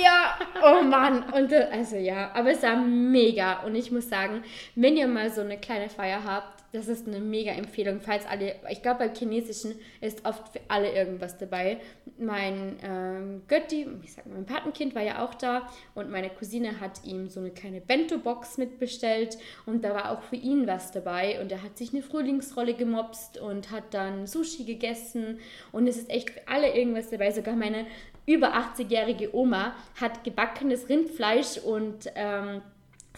ja, 0.03 0.39
oh 0.63 0.81
Mann. 0.83 1.23
Und 1.33 1.51
äh, 1.51 1.67
also 1.71 1.95
ja, 1.95 2.31
aber 2.33 2.51
es 2.51 2.63
war 2.63 2.75
mega. 2.75 3.61
Und 3.63 3.75
ich 3.75 3.91
muss 3.91 4.09
sagen, 4.09 4.43
wenn 4.75 4.97
ihr 4.97 5.07
mal 5.07 5.29
so 5.29 5.41
eine 5.41 5.57
kleine 5.57 5.89
Feier 5.89 6.23
habt, 6.23 6.58
das 6.71 6.87
ist 6.87 7.07
eine 7.07 7.19
mega 7.19 7.51
Empfehlung, 7.51 7.99
falls 8.01 8.25
alle, 8.25 8.55
ich 8.69 8.81
glaube 8.81 8.99
beim 8.99 9.15
Chinesischen 9.15 9.75
ist 10.01 10.25
oft 10.25 10.49
für 10.49 10.59
alle 10.67 10.91
irgendwas 10.91 11.37
dabei. 11.37 11.77
Mein 12.17 12.77
ähm, 12.83 13.41
Götti, 13.47 13.87
ich 14.03 14.13
sag 14.13 14.25
mal, 14.25 14.35
mein 14.35 14.45
Patenkind 14.45 14.95
war 14.95 15.01
ja 15.01 15.23
auch 15.23 15.33
da 15.33 15.69
und 15.95 16.11
meine 16.11 16.29
Cousine 16.29 16.79
hat 16.79 17.03
ihm 17.03 17.27
so 17.27 17.39
eine 17.39 17.51
kleine 17.51 17.81
Bento-Box 17.81 18.57
mitbestellt 18.57 19.37
und 19.65 19.83
da 19.83 19.93
war 19.93 20.11
auch 20.11 20.21
für 20.21 20.35
ihn 20.35 20.67
was 20.67 20.91
dabei 20.91 21.41
und 21.41 21.51
er 21.51 21.63
hat 21.63 21.77
sich 21.77 21.93
eine 21.93 22.03
Frühlingsrolle 22.03 22.73
gemopst 22.73 23.39
und 23.39 23.71
hat 23.71 23.93
dann 23.93 24.27
Sushi 24.27 24.63
gegessen 24.63 25.39
und 25.71 25.87
es 25.87 25.97
ist 25.97 26.09
echt 26.09 26.29
für 26.29 26.47
alle 26.47 26.75
irgendwas 26.75 27.09
dabei. 27.09 27.31
Sogar 27.31 27.55
meine 27.55 27.85
über 28.25 28.53
80-jährige 28.53 29.35
Oma 29.35 29.73
hat 29.99 30.23
gebackenes 30.23 30.87
Rindfleisch 30.87 31.57
und 31.57 32.11
ähm, 32.13 32.61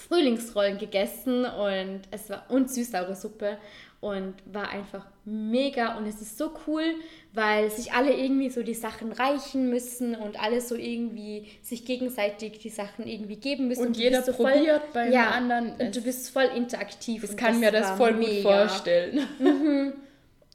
Frühlingsrollen 0.01 0.77
gegessen 0.77 1.45
und 1.45 2.01
es 2.11 2.29
war 2.29 2.45
und 2.49 2.69
süßsaure 2.69 3.15
Suppe 3.15 3.57
und 4.01 4.33
war 4.45 4.69
einfach 4.69 5.05
mega 5.25 5.95
und 5.97 6.07
es 6.07 6.21
ist 6.21 6.37
so 6.37 6.51
cool, 6.65 6.83
weil 7.33 7.69
sich 7.69 7.93
alle 7.93 8.13
irgendwie 8.13 8.49
so 8.49 8.63
die 8.63 8.73
Sachen 8.73 9.11
reichen 9.11 9.69
müssen 9.69 10.15
und 10.15 10.41
alle 10.41 10.59
so 10.59 10.75
irgendwie 10.75 11.47
sich 11.61 11.85
gegenseitig 11.85 12.57
die 12.59 12.69
Sachen 12.69 13.05
irgendwie 13.05 13.35
geben 13.35 13.67
müssen. 13.67 13.81
Und, 13.81 13.87
und 13.89 13.97
jeder 13.97 14.23
so 14.23 14.33
probiert 14.33 14.81
voll, 14.85 14.89
beim 14.93 15.11
ja, 15.13 15.29
anderen. 15.29 15.73
Und 15.73 15.95
du 15.95 16.01
bist 16.01 16.31
voll 16.31 16.49
interaktiv. 16.55 17.23
Ich 17.23 17.37
kann 17.37 17.59
mir 17.59 17.71
das 17.71 17.91
voll 17.91 18.13
mega. 18.13 18.33
gut 18.33 18.41
vorstellen. 18.41 19.27
Mhm. 19.39 19.93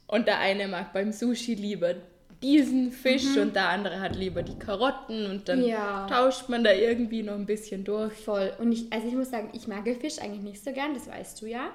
Und 0.09 0.25
der 0.25 0.39
eine 0.39 0.69
mag 0.69 0.93
beim 0.93 1.11
Sushi 1.11 1.55
lieber 1.55 1.95
diesen 2.41 2.91
Fisch 2.91 3.35
mhm. 3.35 3.41
und 3.41 3.55
der 3.55 3.69
andere 3.69 3.99
hat 3.99 4.15
lieber 4.15 4.43
die 4.43 4.57
Karotten 4.57 5.25
und 5.29 5.49
dann 5.49 5.63
ja. 5.63 6.07
tauscht 6.07 6.49
man 6.49 6.63
da 6.63 6.71
irgendwie 6.71 7.23
noch 7.23 7.33
ein 7.33 7.45
bisschen 7.45 7.83
durch. 7.83 8.13
Voll. 8.13 8.51
Und 8.59 8.71
ich, 8.71 8.91
also 8.91 9.07
ich 9.07 9.15
muss 9.15 9.31
sagen, 9.31 9.49
ich 9.53 9.67
mag 9.67 9.85
Fisch 9.99 10.19
eigentlich 10.19 10.43
nicht 10.43 10.63
so 10.63 10.71
gern, 10.71 10.93
das 10.93 11.07
weißt 11.07 11.41
du 11.41 11.47
ja. 11.47 11.71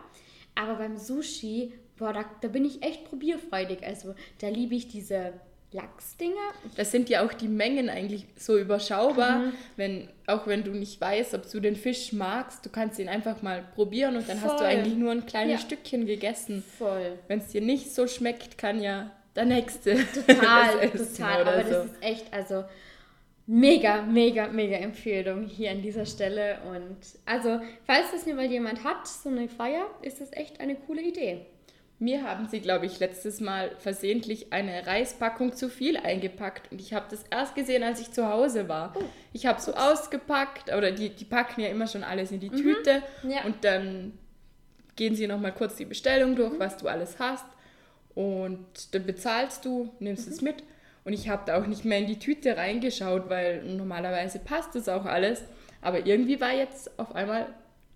Aber 0.55 0.75
beim 0.75 0.97
Sushi, 0.97 1.73
boah, 1.97 2.13
da, 2.13 2.25
da 2.41 2.49
bin 2.49 2.65
ich 2.65 2.83
echt 2.83 3.05
probierfreudig. 3.05 3.83
Also 3.85 4.15
da 4.41 4.49
liebe 4.49 4.75
ich 4.75 4.89
diese 4.89 5.33
Lachsdinger. 5.73 6.53
Das 6.77 6.91
sind 6.91 7.09
ja 7.09 7.25
auch 7.25 7.33
die 7.33 7.49
Mengen 7.49 7.89
eigentlich 7.89 8.27
so 8.37 8.59
überschaubar, 8.59 9.39
mhm. 9.39 9.53
wenn, 9.77 10.09
auch 10.27 10.47
wenn 10.47 10.63
du 10.65 10.73
nicht 10.73 11.01
weißt, 11.01 11.35
ob 11.35 11.51
du 11.51 11.61
den 11.61 11.77
Fisch 11.77 12.13
magst, 12.13 12.65
du 12.65 12.71
kannst 12.71 12.99
ihn 12.99 13.09
einfach 13.09 13.43
mal 13.43 13.65
probieren 13.75 14.17
und 14.17 14.29
dann 14.29 14.39
Voll. 14.39 14.51
hast 14.51 14.61
du 14.61 14.65
eigentlich 14.65 14.95
nur 14.95 15.11
ein 15.11 15.27
kleines 15.27 15.61
ja. 15.63 15.67
Stückchen 15.67 16.07
gegessen. 16.07 16.63
Voll. 16.79 17.19
Wenn 17.27 17.39
es 17.39 17.49
dir 17.49 17.63
nicht 17.63 17.95
so 17.95 18.07
schmeckt, 18.07 18.59
kann 18.59 18.83
ja 18.83 19.11
der 19.35 19.45
nächste. 19.45 19.95
Total, 20.27 20.91
total. 20.91 21.41
Aber 21.47 21.65
so. 21.65 21.71
das 21.71 21.87
ist 21.87 22.03
echt, 22.03 22.33
also 22.33 22.65
mega, 23.47 24.03
mega, 24.03 24.49
mega 24.49 24.77
Empfehlung 24.77 25.47
hier 25.47 25.71
an 25.71 25.83
dieser 25.83 26.07
Stelle. 26.07 26.59
Und 26.71 26.99
also, 27.27 27.61
falls 27.87 28.11
das 28.13 28.27
mal 28.27 28.47
jemand 28.47 28.85
hat, 28.85 29.07
so 29.07 29.29
eine 29.29 29.49
Feier, 29.49 29.87
ist 30.03 30.21
das 30.21 30.33
echt 30.33 30.61
eine 30.61 30.77
coole 30.77 31.03
Idee. 31.03 31.47
Mir 31.99 32.25
haben 32.25 32.49
sie, 32.49 32.61
glaube 32.61 32.87
ich, 32.87 32.99
letztes 32.99 33.41
Mal 33.41 33.71
versehentlich 33.79 34.53
eine 34.53 34.85
Reispackung 34.85 35.55
zu 35.55 35.69
viel 35.69 35.97
eingepackt 35.97 36.73
und 36.73 36.81
ich 36.81 36.95
habe 36.95 37.07
das 37.09 37.25
erst 37.31 37.55
gesehen, 37.55 37.85
als 37.85 38.01
ich 38.01 38.11
zu 38.11 38.29
Hause 38.29 38.69
war. 38.69 38.93
Oh. 38.97 39.05
Ich 39.33 39.47
habe 39.47 39.61
so 39.61 39.73
ausgepackt, 39.75 40.75
oder 40.75 40.91
die, 40.91 41.11
die 41.11 41.25
packen 41.25 41.61
ja 41.61 41.69
immer 41.69 41.87
schon 41.87 42.03
alles 42.03 42.33
in 42.33 42.41
die 42.41 42.51
mhm. 42.51 42.57
Tüte 42.57 43.03
ja. 43.23 43.45
und 43.45 43.65
dann 43.65 44.19
gehen 44.97 45.15
sie 45.15 45.29
nochmal 45.29 45.53
kurz 45.53 45.77
die 45.77 45.85
Bestellung 45.85 46.35
durch, 46.35 46.55
mhm. 46.55 46.59
was 46.59 46.77
du 46.77 46.89
alles 46.89 47.21
hast. 47.21 47.45
Und 48.15 48.95
dann 48.95 49.07
bezahlst 49.07 49.65
du, 49.65 49.91
nimmst 49.99 50.27
mhm. 50.27 50.33
es 50.33 50.41
mit. 50.43 50.63
Und 51.05 51.13
ich 51.13 51.29
habe 51.29 51.43
da 51.47 51.61
auch 51.61 51.67
nicht 51.67 51.85
mehr 51.85 51.99
in 51.99 52.07
die 52.07 52.19
Tüte 52.19 52.57
reingeschaut, 52.57 53.29
weil 53.29 53.65
normalerweise 53.65 54.39
passt 54.39 54.75
das 54.75 54.89
auch 54.89 55.05
alles. 55.05 55.43
Aber 55.81 56.07
irgendwie 56.07 56.41
war 56.41 56.55
jetzt 56.55 56.99
auf 56.99 57.15
einmal 57.15 57.47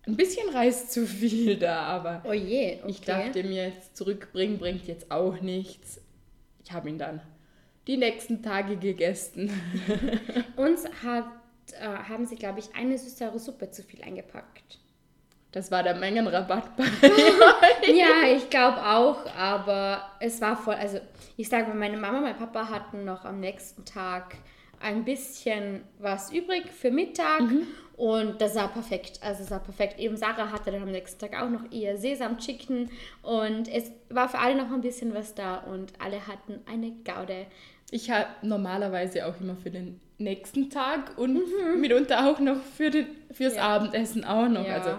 ein 0.07 0.17
bisschen 0.17 0.49
Reis 0.51 0.89
zu 0.89 1.07
viel 1.07 1.57
da. 1.57 1.83
Aber 1.83 2.23
oh 2.25 2.33
je, 2.33 2.79
okay. 2.81 2.91
ich 2.91 3.01
dachte 3.03 3.45
mir, 3.45 3.69
jetzt 3.69 3.97
zurückbringen 3.97 4.59
bringt 4.59 4.87
jetzt 4.87 5.11
auch 5.11 5.41
nichts. 5.41 6.01
Ich 6.65 6.73
habe 6.73 6.89
ihn 6.89 6.99
dann 6.99 7.21
die 7.87 7.97
nächsten 7.97 8.43
Tage 8.43 8.77
gegessen. 8.77 9.51
Uns 10.57 10.85
hat, 11.05 11.29
äh, 11.81 11.87
haben 11.87 12.27
sie, 12.27 12.35
glaube 12.35 12.59
ich, 12.59 12.75
eine 12.75 12.99
süßere 12.99 13.39
Suppe 13.39 13.71
zu 13.71 13.85
viel 13.85 14.03
eingepackt. 14.03 14.81
Das 15.57 15.71
war 15.71 15.83
der 15.83 15.95
Mengenrabatt 15.95 16.77
bei 16.77 16.85
Ja, 17.91 18.29
ich 18.31 18.51
glaube 18.51 18.77
auch, 18.77 19.25
aber 19.35 20.03
es 20.21 20.39
war 20.43 20.55
voll, 20.55 20.75
also 20.75 20.99
ich 21.39 21.49
sage 21.49 21.69
mal, 21.69 21.77
meine 21.77 21.97
Mama, 21.97 22.21
mein 22.21 22.37
Papa 22.37 22.69
hatten 22.69 23.07
noch 23.07 23.25
am 23.25 23.41
nächsten 23.41 23.87
Tag 23.87 24.35
ein 24.81 25.07
bisschen 25.07 25.81
was 25.99 26.31
übrig 26.31 26.71
für 26.71 26.91
Mittag 26.91 27.41
mhm. 27.41 27.67
und 27.97 28.39
das 28.43 28.53
sah 28.53 28.67
perfekt, 28.67 29.19
also 29.23 29.45
es 29.45 29.49
sah 29.49 29.59
perfekt. 29.59 29.99
Eben 29.99 30.19
Sarah 30.19 30.53
hatte 30.53 30.71
dann 30.73 30.83
am 30.83 30.91
nächsten 30.91 31.19
Tag 31.19 31.43
auch 31.43 31.49
noch 31.49 31.71
ihr 31.71 31.97
Sesam-Chicken 31.97 32.91
und 33.23 33.67
es 33.73 33.93
war 34.11 34.29
für 34.29 34.39
alle 34.39 34.57
noch 34.57 34.71
ein 34.71 34.83
bisschen 34.83 35.15
was 35.15 35.35
da 35.35 35.57
und 35.57 35.95
alle 36.05 36.27
hatten 36.27 36.61
eine 36.71 36.93
Gaude. 37.03 37.47
Ich 37.91 38.11
habe 38.11 38.27
normalerweise 38.43 39.25
auch 39.25 39.41
immer 39.41 39.57
für 39.57 39.71
den 39.71 40.03
nächsten 40.19 40.69
Tag 40.69 41.17
und 41.17 41.33
mhm. 41.33 41.81
mitunter 41.81 42.29
auch 42.29 42.41
noch 42.41 42.61
für 42.61 42.91
den, 42.91 43.07
fürs 43.33 43.57
ja. 43.57 43.63
Abendessen 43.63 44.23
auch 44.23 44.51
noch. 44.51 44.67
Ja. 44.67 44.75
Also 44.75 44.99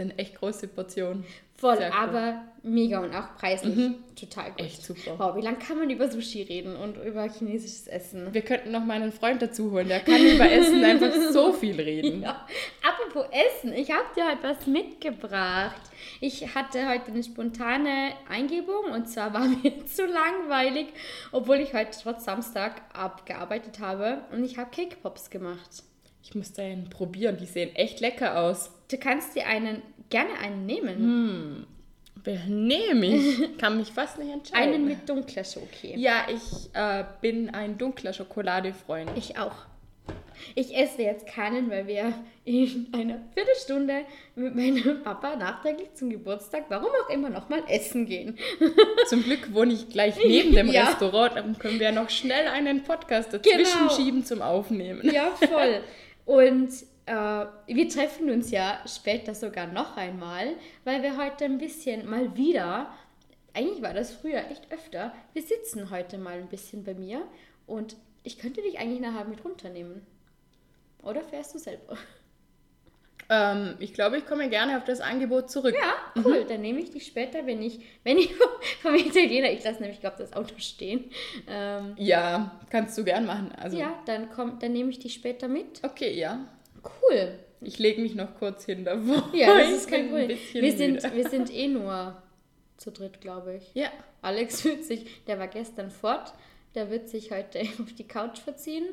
sind 0.00 0.18
echt 0.18 0.36
große 0.36 0.68
Portionen. 0.68 1.24
Voll, 1.56 1.76
cool. 1.76 1.90
aber 1.94 2.42
mega 2.62 3.00
und 3.00 3.14
auch 3.14 3.36
preislich 3.36 3.76
mhm. 3.76 3.96
total 4.18 4.50
gut. 4.52 4.60
Echt 4.60 4.82
super. 4.82 5.18
Wow, 5.18 5.36
wie 5.36 5.42
lange 5.42 5.58
kann 5.58 5.78
man 5.78 5.90
über 5.90 6.08
Sushi 6.08 6.40
reden 6.40 6.74
und 6.74 6.96
über 6.96 7.28
chinesisches 7.28 7.86
Essen? 7.86 8.32
Wir 8.32 8.40
könnten 8.40 8.70
noch 8.70 8.82
meinen 8.82 9.12
Freund 9.12 9.42
dazu 9.42 9.70
holen, 9.70 9.88
der 9.88 10.00
kann 10.00 10.24
über 10.24 10.50
Essen 10.50 10.82
einfach 10.82 11.12
so 11.32 11.52
viel 11.52 11.78
reden. 11.78 12.22
Ja. 12.30 12.46
Apropos 12.82 13.26
Essen, 13.30 13.72
ich 13.72 13.90
habe 13.90 14.04
dir 14.16 14.26
heute 14.26 14.42
was 14.42 14.66
mitgebracht. 14.66 15.80
Ich 16.20 16.54
hatte 16.54 16.88
heute 16.88 17.10
eine 17.12 17.22
spontane 17.22 18.12
Eingebung 18.28 18.92
und 18.94 19.08
zwar 19.08 19.32
war 19.32 19.46
mir 19.62 19.86
zu 19.86 20.06
langweilig, 20.06 20.88
obwohl 21.32 21.60
ich 21.60 21.72
heute 21.74 21.96
trotz 22.02 22.24
Samstag 22.24 22.82
abgearbeitet 22.92 23.80
habe 23.80 24.22
und 24.32 24.44
ich 24.44 24.58
habe 24.58 24.70
Cake 24.70 24.96
Pops 25.02 25.30
gemacht. 25.30 25.82
Ich 26.22 26.34
muss 26.34 26.52
da 26.52 26.62
einen 26.62 26.90
probieren, 26.90 27.36
die 27.38 27.46
sehen 27.46 27.74
echt 27.74 28.00
lecker 28.00 28.40
aus. 28.40 28.70
Du 28.90 28.98
kannst 28.98 29.36
dir 29.36 29.46
einen, 29.46 29.82
gerne 30.08 30.38
einen 30.42 30.66
nehmen. 30.66 30.96
Hm. 30.96 31.66
Nehme 32.48 33.06
ich? 33.06 33.56
Kann 33.58 33.78
mich 33.78 33.92
fast 33.92 34.18
nicht 34.18 34.30
entscheiden. 34.30 34.74
Einen 34.74 34.88
mit 34.88 35.08
dunkler 35.08 35.44
Schoki. 35.44 35.94
Ja, 35.96 36.26
ich 36.28 36.74
äh, 36.74 37.04
bin 37.20 37.50
ein 37.50 37.78
dunkler 37.78 38.12
Schokoladefreund. 38.12 39.10
Ich 39.16 39.38
auch. 39.38 39.54
Ich 40.54 40.76
esse 40.76 41.02
jetzt 41.02 41.26
keinen, 41.26 41.70
weil 41.70 41.86
wir 41.86 42.14
in 42.44 42.88
einer 42.92 43.18
Viertelstunde 43.34 44.04
mit 44.34 44.54
meinem 44.54 45.02
Papa 45.02 45.36
nachträglich 45.36 45.94
zum 45.94 46.10
Geburtstag, 46.10 46.64
warum 46.68 46.88
auch 47.04 47.10
immer, 47.10 47.30
nochmal 47.30 47.62
essen 47.68 48.06
gehen. 48.06 48.38
Zum 49.08 49.22
Glück 49.22 49.52
wohne 49.52 49.74
ich 49.74 49.90
gleich 49.90 50.16
neben 50.16 50.54
dem 50.54 50.68
ja. 50.72 50.88
Restaurant, 50.88 51.36
dann 51.36 51.58
können 51.58 51.78
wir 51.78 51.92
noch 51.92 52.10
schnell 52.10 52.48
einen 52.48 52.82
Podcast 52.82 53.32
dazwischen 53.32 53.80
genau. 53.80 53.94
schieben 53.94 54.24
zum 54.24 54.40
Aufnehmen. 54.42 55.02
Ja, 55.10 55.30
voll. 55.30 55.82
Und 56.24 56.70
äh, 57.06 57.46
wir 57.66 57.88
treffen 57.88 58.30
uns 58.30 58.50
ja 58.50 58.80
später 58.86 59.34
sogar 59.34 59.66
noch 59.66 59.96
einmal, 59.96 60.54
weil 60.84 61.02
wir 61.02 61.16
heute 61.16 61.44
ein 61.44 61.58
bisschen 61.58 62.08
mal 62.08 62.36
wieder, 62.36 62.92
eigentlich 63.54 63.82
war 63.82 63.94
das 63.94 64.12
früher 64.12 64.50
echt 64.50 64.70
öfter, 64.72 65.12
wir 65.32 65.42
sitzen 65.42 65.90
heute 65.90 66.18
mal 66.18 66.38
ein 66.38 66.48
bisschen 66.48 66.84
bei 66.84 66.94
mir 66.94 67.22
und 67.66 67.96
ich 68.22 68.38
könnte 68.38 68.62
dich 68.62 68.78
eigentlich 68.78 69.00
nachher 69.00 69.24
mit 69.24 69.44
runternehmen. 69.44 70.06
Oder 71.02 71.22
fährst 71.22 71.54
du 71.54 71.58
selber? 71.58 71.96
Ähm, 73.30 73.76
ich 73.78 73.94
glaube, 73.94 74.18
ich 74.18 74.26
komme 74.26 74.50
gerne 74.50 74.76
auf 74.76 74.84
das 74.84 75.00
Angebot 75.00 75.50
zurück. 75.50 75.74
Ja, 75.74 76.22
cool. 76.24 76.42
Mhm. 76.42 76.48
Dann 76.48 76.60
nehme 76.60 76.80
ich 76.80 76.90
dich 76.90 77.06
später, 77.06 77.46
wenn 77.46 77.62
ich, 77.62 77.80
wenn 78.02 78.18
ich 78.18 78.34
vom 78.82 78.94
Italiener, 78.94 79.50
ich 79.50 79.62
lasse 79.62 79.80
nämlich, 79.80 80.00
glaube 80.00 80.16
das 80.18 80.32
Auto 80.32 80.54
stehen. 80.58 81.10
Ähm, 81.46 81.94
ja, 81.96 82.60
kannst 82.70 82.98
du 82.98 83.04
gern 83.04 83.26
machen. 83.26 83.52
Also. 83.52 83.78
Ja, 83.78 84.02
dann, 84.04 84.30
komm, 84.30 84.58
dann 84.58 84.72
nehme 84.72 84.90
ich 84.90 84.98
dich 84.98 85.14
später 85.14 85.46
mit. 85.46 85.80
Okay, 85.84 86.12
ja. 86.18 86.40
Cool. 86.84 87.38
Ich 87.62 87.78
lege 87.78 88.00
mich 88.00 88.14
noch 88.14 88.34
kurz 88.38 88.64
hin 88.64 88.84
davor. 88.84 89.30
Ja, 89.34 89.58
das 89.58 89.70
ist 89.70 89.90
kein 89.90 90.08
Problem. 90.08 90.38
Wir 90.52 90.72
sind, 90.76 91.14
wir 91.14 91.28
sind 91.28 91.54
eh 91.54 91.68
nur 91.68 92.22
zu 92.76 92.90
dritt, 92.90 93.20
glaube 93.20 93.56
ich. 93.56 93.74
Ja. 93.74 93.90
Alex 94.22 94.60
fühlt 94.62 94.84
sich, 94.84 95.24
der 95.26 95.38
war 95.38 95.48
gestern 95.48 95.90
fort. 95.90 96.32
Der 96.74 96.90
wird 96.90 97.08
sich 97.08 97.30
heute 97.32 97.60
auf 97.82 97.92
die 97.94 98.06
Couch 98.06 98.38
verziehen 98.38 98.86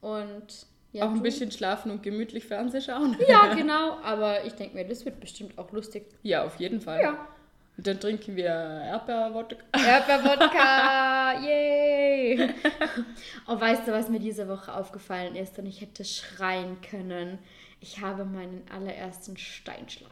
und 0.00 0.66
ja, 0.92 1.06
auch 1.06 1.12
ein 1.12 1.22
bisschen 1.22 1.52
schlafen 1.52 1.92
und 1.92 2.02
gemütlich 2.02 2.44
Fernsehen 2.44 2.82
schauen. 2.82 3.16
Ja, 3.28 3.54
genau. 3.56 3.98
Aber 4.02 4.44
ich 4.44 4.54
denke 4.54 4.74
mir, 4.74 4.84
das 4.84 5.04
wird 5.04 5.20
bestimmt 5.20 5.56
auch 5.56 5.70
lustig. 5.72 6.06
Ja, 6.22 6.44
auf 6.44 6.58
jeden 6.58 6.80
Fall. 6.80 7.00
Ja. 7.00 7.28
Und 7.80 7.86
dann 7.86 7.98
trinken 7.98 8.36
wir 8.36 8.44
Erdbeerwodka. 8.44 9.56
Erdbeerwodka, 9.72 11.40
yay! 11.46 12.50
oh, 13.48 13.58
weißt 13.58 13.88
du, 13.88 13.92
was 13.92 14.10
mir 14.10 14.20
diese 14.20 14.48
Woche 14.48 14.74
aufgefallen 14.74 15.34
ist? 15.34 15.58
Und 15.58 15.64
ich 15.64 15.80
hätte 15.80 16.04
schreien 16.04 16.76
können. 16.82 17.38
Ich 17.80 18.02
habe 18.02 18.26
meinen 18.26 18.66
allerersten 18.70 19.38
Steinschlag 19.38 20.10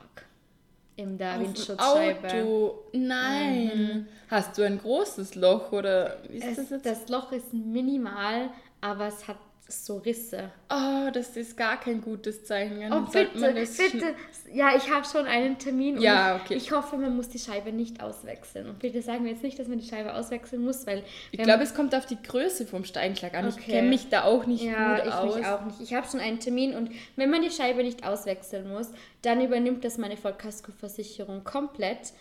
in 0.97 1.19
der 1.19 1.35
Auf 1.35 1.41
Windschutzscheibe. 1.41 2.29
Auto. 2.29 2.85
Nein. 2.95 3.67
Mhm. 3.75 4.07
Hast 4.31 4.57
du 4.57 4.63
ein 4.63 4.79
großes 4.79 5.35
Loch 5.35 5.71
oder 5.71 6.23
wie 6.31 6.39
ist 6.39 6.47
es, 6.47 6.57
das 6.57 6.71
jetzt? 6.71 6.87
Das 6.87 7.09
Loch 7.11 7.33
ist 7.33 7.53
minimal, 7.53 8.49
aber 8.81 9.09
es 9.09 9.29
hat 9.29 9.37
so 9.71 9.99
Risse. 9.99 10.51
Oh, 10.71 11.11
das 11.13 11.37
ist 11.37 11.55
gar 11.57 11.79
kein 11.79 12.01
gutes 12.01 12.45
Zeichen. 12.45 12.91
oh, 12.91 13.03
bitte, 13.03 13.39
bitte. 13.39 14.15
Ja, 14.53 14.75
ich 14.75 14.91
habe 14.91 15.05
schon 15.05 15.27
einen 15.27 15.59
Termin. 15.59 16.01
Ja, 16.01 16.41
okay. 16.43 16.55
Ich 16.55 16.73
hoffe, 16.73 16.97
man 16.97 17.15
muss 17.15 17.29
die 17.29 17.39
Scheibe 17.39 17.71
nicht 17.71 18.03
auswechseln. 18.03 18.67
Und 18.67 18.79
bitte 18.79 19.03
sagen 19.03 19.25
wir 19.25 19.33
jetzt 19.33 19.43
nicht, 19.43 19.59
dass 19.59 19.69
man 19.69 19.79
die 19.79 19.87
Scheibe 19.87 20.15
auswechseln 20.15 20.65
muss, 20.65 20.87
weil... 20.87 21.05
Ich 21.33 21.43
glaube, 21.43 21.63
es 21.63 21.75
kommt 21.75 21.95
auf 21.95 22.07
die 22.07 22.21
Größe 22.21 22.67
vom 22.67 22.85
Steinschlag 22.85 23.35
an. 23.35 23.47
Okay. 23.47 23.57
Ich 23.59 23.67
kenne 23.67 23.89
mich 23.89 24.09
da 24.09 24.25
auch 24.25 24.47
nicht 24.47 24.65
ja, 24.65 24.97
gut 24.97 25.07
ich 25.07 25.13
aus. 25.13 25.37
Mich 25.37 25.47
auch 25.47 25.65
nicht. 25.67 25.81
Ich 25.83 25.95
habe 25.95 26.09
schon 26.09 26.21
einen 26.21 26.41
Termin 26.41 26.75
und 26.75 26.91
wenn 27.17 27.29
man 27.29 27.43
die 27.43 27.51
Scheibe 27.51 27.83
nicht 27.83 28.07
auswechseln 28.07 28.73
muss, 28.73 28.91
dann 29.21 29.43
übernimmt 29.43 29.85
das 29.85 29.99
meine 29.99 30.17
Vollkaskoversicherung 30.17 31.45
komplett. 31.45 32.15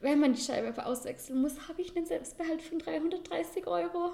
Wenn 0.00 0.20
man 0.20 0.34
die 0.34 0.40
Scheibe 0.40 0.68
aber 0.68 0.86
auswechseln 0.86 1.40
muss, 1.40 1.68
habe 1.68 1.82
ich 1.82 1.96
einen 1.96 2.06
Selbstbehalt 2.06 2.62
von 2.62 2.78
330 2.78 3.66
Euro. 3.66 4.12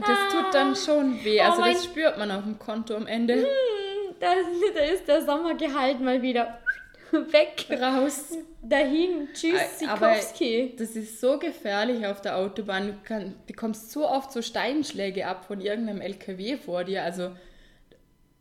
Das 0.00 0.32
tut 0.32 0.52
dann 0.52 0.72
ah. 0.72 0.76
schon 0.76 1.24
weh. 1.24 1.40
Also 1.40 1.62
oh 1.62 1.64
das 1.64 1.84
spürt 1.84 2.18
man 2.18 2.30
auf 2.30 2.44
dem 2.44 2.58
Konto 2.58 2.94
am 2.94 3.06
Ende. 3.06 3.34
Hm, 3.34 4.14
da, 4.20 4.32
da 4.74 4.80
ist 4.80 5.08
der 5.08 5.22
Sommergehalt 5.22 6.00
mal 6.00 6.20
wieder 6.20 6.58
weg, 7.10 7.66
raus, 7.80 8.36
dahin. 8.62 9.28
Tschüss, 9.32 9.78
Sikowski. 9.78 10.74
Das 10.78 10.90
ist 10.96 11.20
so 11.20 11.38
gefährlich 11.38 12.06
auf 12.06 12.20
der 12.20 12.36
Autobahn. 12.36 12.88
Du 12.88 12.94
kann, 13.04 13.34
bekommst 13.46 13.90
so 13.90 14.08
oft 14.08 14.32
so 14.32 14.42
Steinschläge 14.42 15.26
ab 15.26 15.44
von 15.46 15.60
irgendeinem 15.60 16.00
LKW 16.00 16.56
vor 16.56 16.84
dir. 16.84 17.02
Also 17.02 17.32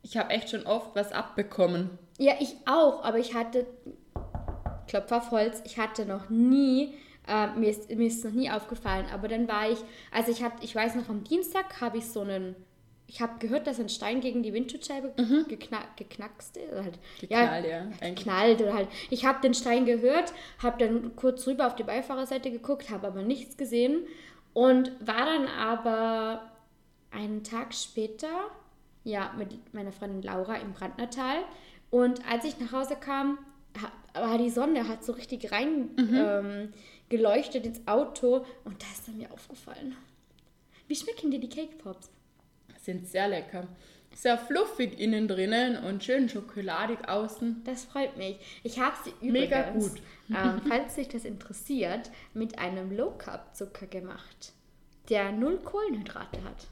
ich 0.01 0.17
habe 0.17 0.31
echt 0.31 0.49
schon 0.49 0.65
oft 0.65 0.95
was 0.95 1.11
abbekommen. 1.11 1.97
Ja, 2.17 2.33
ich 2.39 2.55
auch. 2.65 3.03
Aber 3.03 3.17
ich 3.17 3.33
hatte, 3.33 3.65
auf 5.09 5.31
Holz, 5.31 5.61
ich 5.65 5.77
hatte 5.77 6.05
noch 6.05 6.29
nie 6.29 6.95
äh, 7.27 7.47
mir, 7.57 7.69
ist, 7.69 7.89
mir 7.89 8.07
ist 8.07 8.23
noch 8.23 8.31
nie 8.31 8.49
aufgefallen, 8.49 9.05
aber 9.13 9.27
dann 9.27 9.47
war 9.47 9.69
ich, 9.69 9.79
also 10.11 10.31
ich 10.31 10.43
hatte, 10.43 10.63
ich 10.63 10.75
weiß 10.75 10.95
noch, 10.95 11.09
am 11.09 11.23
Dienstag 11.23 11.81
habe 11.81 11.97
ich 11.97 12.05
so 12.05 12.21
einen, 12.21 12.55
ich 13.07 13.21
habe 13.21 13.33
gehört, 13.39 13.67
dass 13.67 13.79
ein 13.79 13.89
Stein 13.89 14.21
gegen 14.21 14.41
die 14.43 14.53
Windschutzscheibe 14.53 15.13
mhm. 15.17 15.45
gekna 15.47 15.79
geknackst 15.95 16.57
ist. 16.57 16.73
Halt, 16.73 16.99
geknallt, 17.19 17.65
ja. 17.65 17.85
ja 18.01 18.09
geknallt 18.09 18.61
oder 18.61 18.73
halt. 18.73 18.89
Ich 19.09 19.25
habe 19.25 19.41
den 19.41 19.53
Stein 19.53 19.85
gehört, 19.85 20.33
habe 20.61 20.77
dann 20.83 21.15
kurz 21.15 21.45
rüber 21.45 21.67
auf 21.67 21.75
die 21.75 21.83
Beifahrerseite 21.83 22.51
geguckt, 22.51 22.89
habe 22.89 23.07
aber 23.07 23.21
nichts 23.21 23.57
gesehen 23.57 24.05
und 24.53 24.91
war 25.05 25.25
dann 25.25 25.47
aber 25.47 26.51
einen 27.11 27.43
Tag 27.43 27.73
später, 27.73 28.49
ja, 29.03 29.31
mit 29.37 29.73
meiner 29.73 29.91
Freundin 29.91 30.23
Laura 30.23 30.55
im 30.55 30.73
Brandnertal. 30.73 31.37
Und 31.91 32.21
als 32.29 32.43
ich 32.45 32.59
nach 32.59 32.71
Hause 32.71 32.95
kam, 32.99 33.37
war 34.13 34.37
die 34.37 34.49
Sonne, 34.49 34.87
hat 34.87 35.03
so 35.03 35.13
richtig 35.13 35.51
rein 35.51 35.89
mhm. 35.97 36.13
ähm, 36.13 36.73
geleuchtet 37.15 37.65
ins 37.65 37.87
Auto 37.87 38.45
und 38.65 38.81
da 38.81 38.87
ist 38.93 39.07
dann 39.07 39.17
mir 39.17 39.31
aufgefallen. 39.31 39.95
Wie 40.87 40.95
schmecken 40.95 41.31
dir 41.31 41.39
die 41.39 41.49
Cake 41.49 41.75
Pops? 41.77 42.09
Sind 42.81 43.07
sehr 43.07 43.27
lecker. 43.29 43.67
Sehr 44.13 44.37
fluffig 44.37 44.99
innen 44.99 45.27
drinnen 45.27 45.77
und 45.83 46.03
schön 46.03 46.29
schokoladig 46.29 47.07
außen. 47.07 47.63
Das 47.65 47.85
freut 47.85 48.15
mich. 48.17 48.37
Ich 48.63 48.79
habe 48.79 48.95
sie 49.03 49.11
übrigens, 49.25 49.33
Mega 49.33 49.71
gut. 49.71 50.01
ähm, 50.29 50.61
falls 50.69 50.95
sich 50.95 51.07
das 51.07 51.25
interessiert, 51.25 52.11
mit 52.33 52.59
einem 52.59 52.95
Low 52.95 53.11
Carb 53.17 53.55
Zucker 53.55 53.87
gemacht, 53.87 54.53
der 55.09 55.31
null 55.31 55.57
Kohlenhydrate 55.59 56.43
hat. 56.43 56.67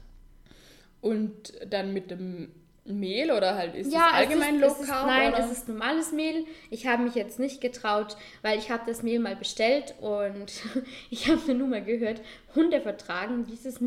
Und 1.00 1.52
dann 1.68 1.92
mit 1.92 2.10
dem 2.10 2.50
Mehl 2.84 3.30
oder 3.30 3.54
halt 3.54 3.74
ist 3.74 3.92
ja, 3.92 4.08
es 4.08 4.14
allgemein 4.14 4.62
es 4.62 4.72
ist, 4.72 4.80
Low 4.80 4.86
Carb? 4.86 5.06
Nein, 5.06 5.32
oder? 5.32 5.44
es 5.44 5.52
ist 5.52 5.68
normales 5.68 6.12
Mehl. 6.12 6.44
Ich 6.70 6.86
habe 6.86 7.02
mich 7.02 7.14
jetzt 7.14 7.38
nicht 7.38 7.60
getraut, 7.60 8.16
weil 8.42 8.58
ich 8.58 8.70
habe 8.70 8.82
das 8.86 9.02
Mehl 9.02 9.20
mal 9.20 9.36
bestellt 9.36 9.94
und 10.00 10.52
ich 11.10 11.28
habe 11.28 11.40
eine 11.44 11.54
Nummer 11.54 11.80
gehört, 11.80 12.20
Hunde 12.54 12.80
vertragen 12.80 13.46
dieses, 13.46 13.80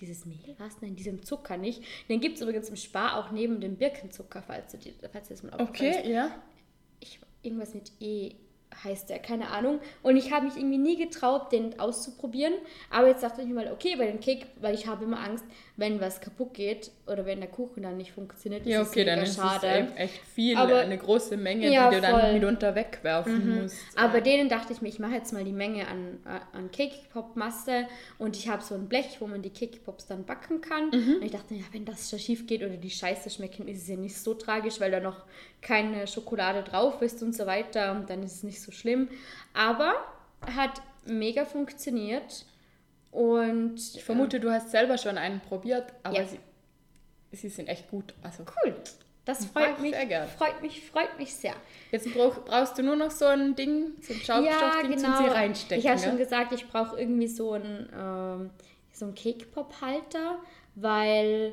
dieses 0.00 0.26
Mehl, 0.26 0.54
was? 0.58 0.82
Nein, 0.82 0.96
diesen 0.96 1.22
Zucker 1.22 1.56
nicht. 1.56 1.82
Den 2.08 2.20
gibt 2.20 2.36
es 2.36 2.42
übrigens 2.42 2.68
im 2.68 2.76
Spar 2.76 3.16
auch 3.16 3.30
neben 3.30 3.60
dem 3.60 3.76
Birkenzucker, 3.76 4.42
falls 4.42 4.72
du, 4.72 4.78
falls 5.10 5.28
du 5.28 5.34
das 5.34 5.42
mal 5.42 5.52
aufgefallen 5.54 5.94
Okay, 6.00 6.12
ja. 6.12 6.30
Ich, 7.00 7.18
irgendwas 7.42 7.72
mit 7.72 7.92
E 8.00 8.34
heißt 8.84 9.10
der, 9.10 9.18
keine 9.18 9.48
Ahnung. 9.50 9.80
Und 10.02 10.16
ich 10.16 10.32
habe 10.32 10.46
mich 10.46 10.56
irgendwie 10.56 10.78
nie 10.78 10.96
getraut, 10.96 11.52
den 11.52 11.78
auszuprobieren. 11.78 12.54
Aber 12.90 13.08
jetzt 13.08 13.22
dachte 13.22 13.42
ich 13.42 13.48
mir 13.48 13.54
mal, 13.54 13.72
okay, 13.72 13.96
bei 13.96 14.06
dem 14.06 14.20
Cake, 14.20 14.46
weil 14.60 14.74
ich 14.74 14.86
habe 14.86 15.04
immer 15.04 15.20
Angst, 15.20 15.44
wenn 15.76 16.00
was 16.00 16.20
kaputt 16.20 16.54
geht 16.54 16.90
oder 17.06 17.24
wenn 17.24 17.40
der 17.40 17.48
Kuchen 17.48 17.82
dann 17.82 17.96
nicht 17.96 18.12
funktioniert, 18.12 18.66
ja, 18.66 18.82
okay, 18.82 19.04
dann 19.04 19.20
ist 19.20 19.36
schade. 19.36 19.88
es 19.94 19.98
echt 19.98 20.20
viel, 20.34 20.56
aber, 20.56 20.80
eine 20.80 20.98
große 20.98 21.36
Menge, 21.38 21.72
ja, 21.72 21.88
die 21.88 21.96
du 21.96 22.02
voll. 22.02 22.20
dann 22.20 22.34
mitunter 22.34 22.74
wegwerfen 22.74 23.56
mhm. 23.56 23.62
musst. 23.62 23.78
Aber 23.96 24.12
bei 24.12 24.20
denen 24.20 24.48
dachte 24.50 24.72
ich 24.74 24.82
mir, 24.82 24.88
ich 24.88 24.98
mache 24.98 25.14
jetzt 25.14 25.32
mal 25.32 25.42
die 25.42 25.52
Menge 25.52 25.88
an, 25.88 26.18
an 26.52 26.70
Cake-Pop-Masse 26.70 27.86
und 28.18 28.36
ich 28.36 28.48
habe 28.48 28.62
so 28.62 28.74
ein 28.74 28.88
Blech, 28.88 29.16
wo 29.20 29.26
man 29.26 29.40
die 29.40 29.50
Cake-Pops 29.50 30.06
dann 30.06 30.24
backen 30.24 30.60
kann. 30.60 30.90
Mhm. 30.90 31.16
Und 31.16 31.24
ich 31.24 31.32
dachte, 31.32 31.54
ja, 31.54 31.64
wenn 31.72 31.86
das 31.86 32.10
schief 32.20 32.46
geht 32.46 32.62
oder 32.62 32.76
die 32.76 32.90
Scheiße 32.90 33.30
schmecken, 33.30 33.66
ist 33.66 33.82
es 33.82 33.88
ja 33.88 33.96
nicht 33.96 34.16
so 34.16 34.34
tragisch, 34.34 34.80
weil 34.80 34.90
da 34.90 35.00
noch 35.00 35.24
keine 35.60 36.06
Schokolade 36.06 36.62
drauf 36.62 37.02
ist 37.02 37.22
und 37.22 37.34
so 37.34 37.46
weiter 37.46 37.92
und 37.92 38.10
dann 38.10 38.22
ist 38.22 38.36
es 38.36 38.42
nicht 38.42 38.62
so 38.62 38.72
schlimm. 38.72 39.08
Aber 39.54 39.94
hat 40.56 40.80
mega 41.06 41.44
funktioniert 41.44 42.46
und 43.10 43.76
ich 43.94 44.04
vermute, 44.04 44.40
du 44.40 44.50
hast 44.50 44.70
selber 44.70 44.98
schon 44.98 45.18
einen 45.18 45.40
probiert, 45.40 45.92
aber 46.02 46.16
ja. 46.16 46.26
sie, 46.26 46.38
sie 47.32 47.48
sind 47.48 47.68
echt 47.68 47.90
gut. 47.90 48.14
Also 48.22 48.44
cool. 48.64 48.74
Das 49.24 49.44
freut 49.44 49.80
mich, 49.80 49.92
sehr 49.92 50.26
freut 50.26 50.62
mich, 50.62 50.84
freut 50.84 51.18
mich 51.18 51.34
sehr. 51.34 51.54
Jetzt 51.92 52.12
brauch, 52.14 52.44
brauchst 52.44 52.78
du 52.78 52.82
nur 52.82 52.96
noch 52.96 53.10
so 53.10 53.26
ein 53.26 53.54
Ding, 53.54 53.92
so 54.00 54.14
ein 54.14 54.20
Schaumstoffding 54.20 54.90
ja, 54.90 54.96
genau. 54.96 55.16
zum 55.16 55.26
sie 55.26 55.30
reinstecken. 55.30 55.78
Ich 55.78 55.88
habe 55.88 56.00
ja? 56.00 56.08
schon 56.08 56.16
gesagt, 56.16 56.52
ich 56.52 56.66
brauche 56.68 56.98
irgendwie 56.98 57.28
so 57.28 57.52
einen, 57.52 57.88
ähm, 57.96 58.50
so 58.92 59.04
einen 59.04 59.14
Cake-Pop-Halter, 59.14 60.38
weil 60.74 61.52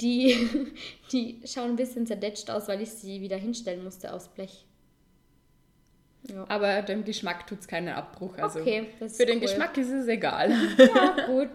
die, 0.00 0.72
die 1.12 1.40
schauen 1.44 1.70
ein 1.70 1.76
bisschen 1.76 2.06
zerdetscht 2.06 2.50
aus, 2.50 2.68
weil 2.68 2.80
ich 2.80 2.90
sie 2.90 3.20
wieder 3.20 3.36
hinstellen 3.36 3.84
musste 3.84 4.12
aus 4.12 4.28
Blech. 4.28 4.66
Ja. 6.28 6.44
Aber 6.48 6.82
dem 6.82 7.04
Geschmack 7.04 7.46
tut 7.46 7.60
es 7.60 7.68
keinen 7.68 7.88
Abbruch. 7.88 8.38
Also 8.38 8.60
okay, 8.60 8.86
für 8.98 9.26
den 9.26 9.36
cool. 9.36 9.42
Geschmack 9.42 9.76
ist 9.76 9.90
es 9.90 10.06
egal. 10.08 10.52
Ja, 10.78 11.26
gut. 11.26 11.50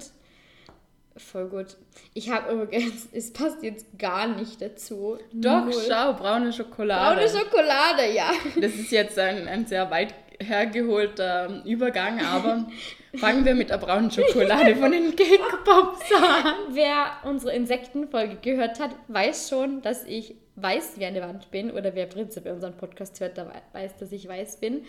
Voll 1.18 1.50
gut. 1.50 1.76
Ich 2.14 2.30
habe 2.30 2.54
übrigens, 2.54 3.10
es 3.12 3.34
passt 3.34 3.62
jetzt 3.64 3.86
gar 3.98 4.28
nicht 4.28 4.62
dazu. 4.62 5.18
Doch, 5.34 5.66
Null. 5.66 5.74
schau, 5.88 6.14
braune 6.14 6.54
Schokolade. 6.54 7.16
Braune 7.16 7.30
Schokolade, 7.30 8.14
ja. 8.14 8.32
Das 8.62 8.74
ist 8.76 8.92
jetzt 8.92 9.20
ein, 9.20 9.48
ein 9.48 9.66
sehr 9.66 9.90
weit 9.92 10.14
hergeholter 10.40 11.64
Übergang, 11.66 12.24
aber 12.24 12.68
fangen 13.16 13.46
wir 13.46 13.56
mit 13.56 13.70
der 13.70 13.78
braunen 13.78 14.10
Schokolade 14.10 14.76
von 14.76 14.92
den 14.92 15.16
Cake 15.16 15.58
Pops 15.64 16.12
an. 16.14 16.54
Wer 16.72 17.12
unsere 17.24 17.54
Insektenfolge 17.54 18.38
gehört 18.42 18.80
hat, 18.80 18.92
weiß 19.08 19.50
schon, 19.50 19.82
dass 19.82 20.06
ich 20.06 20.36
weiß 20.56 20.94
wie 20.98 21.06
eine 21.06 21.22
Wand 21.22 21.52
bin 21.52 21.72
oder 21.72 21.96
wer 21.96 22.06
prinzipiell 22.06 22.54
unseren 22.54 22.78
Podcast 22.78 23.20
hört, 23.20 23.38
der 23.38 23.52
weiß, 23.74 23.98
dass 23.98 24.12
ich 24.12 24.28
weiß 24.28 24.58
bin. 24.58 24.86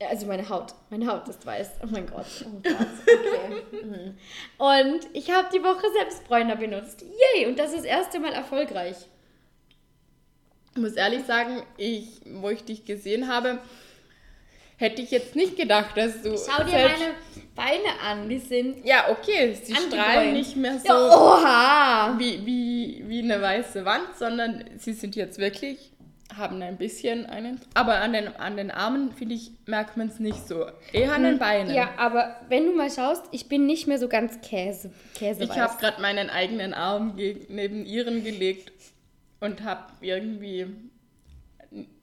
Also 0.00 0.26
meine 0.26 0.48
Haut, 0.48 0.74
meine 0.90 1.06
Haut 1.06 1.28
ist 1.28 1.46
weiß. 1.46 1.70
Oh 1.82 1.86
mein 1.90 2.06
Gott, 2.06 2.26
oh 2.44 2.60
Gott, 2.62 2.86
okay. 3.02 3.84
Mhm. 3.84 4.18
Und 4.58 5.08
ich 5.12 5.30
habe 5.30 5.48
die 5.54 5.62
Woche 5.62 5.86
selbst 5.96 6.24
Bräuner 6.26 6.56
benutzt. 6.56 7.02
Yay! 7.02 7.46
Und 7.46 7.58
das 7.58 7.68
ist 7.68 7.78
das 7.78 7.84
erste 7.84 8.18
Mal 8.20 8.32
erfolgreich. 8.32 8.96
Ich 10.74 10.82
muss 10.82 10.94
ehrlich 10.94 11.24
sagen, 11.24 11.62
ich, 11.76 12.20
wo 12.26 12.50
ich 12.50 12.64
dich 12.64 12.84
gesehen 12.84 13.28
habe, 13.28 13.60
hätte 14.76 15.02
ich 15.02 15.10
jetzt 15.10 15.36
nicht 15.36 15.56
gedacht, 15.56 15.96
dass 15.96 16.22
du. 16.22 16.36
Schau 16.36 16.64
dir 16.64 16.72
meine 16.72 17.14
Beine 17.54 18.00
an, 18.02 18.28
die 18.28 18.38
sind. 18.38 18.84
Ja, 18.84 19.10
okay, 19.10 19.56
sie 19.62 19.74
strahlen 19.74 20.32
nicht 20.32 20.56
mehr 20.56 20.78
so 20.78 20.88
ja, 20.88 21.16
oha. 21.16 22.18
Wie, 22.18 22.44
wie, 22.44 23.04
wie 23.06 23.22
eine 23.22 23.40
weiße 23.40 23.84
Wand, 23.84 24.16
sondern 24.18 24.64
sie 24.76 24.92
sind 24.92 25.14
jetzt 25.14 25.38
wirklich, 25.38 25.92
haben 26.36 26.60
ein 26.62 26.76
bisschen 26.76 27.26
einen. 27.26 27.60
Aber 27.74 27.96
an 27.96 28.12
den, 28.12 28.28
an 28.36 28.56
den 28.56 28.70
Armen, 28.70 29.12
finde 29.12 29.36
ich, 29.36 29.52
merkt 29.66 29.96
man 29.96 30.08
es 30.08 30.18
nicht 30.18 30.48
so. 30.48 30.66
Eher 30.92 31.12
an 31.12 31.22
den 31.22 31.32
hm, 31.32 31.38
Beinen. 31.38 31.74
Ja, 31.74 31.90
aber 31.96 32.36
wenn 32.48 32.66
du 32.66 32.72
mal 32.74 32.90
schaust, 32.90 33.22
ich 33.30 33.48
bin 33.48 33.66
nicht 33.66 33.86
mehr 33.86 33.98
so 33.98 34.08
ganz 34.08 34.40
Käse, 34.40 34.90
käseweiß. 35.14 35.50
Ich 35.50 35.58
habe 35.58 35.78
gerade 35.78 36.02
meinen 36.02 36.30
eigenen 36.30 36.74
Arm 36.74 37.14
neben 37.16 37.86
ihren 37.86 38.24
gelegt 38.24 38.72
und 39.40 39.62
habe 39.62 39.84
irgendwie 40.00 40.66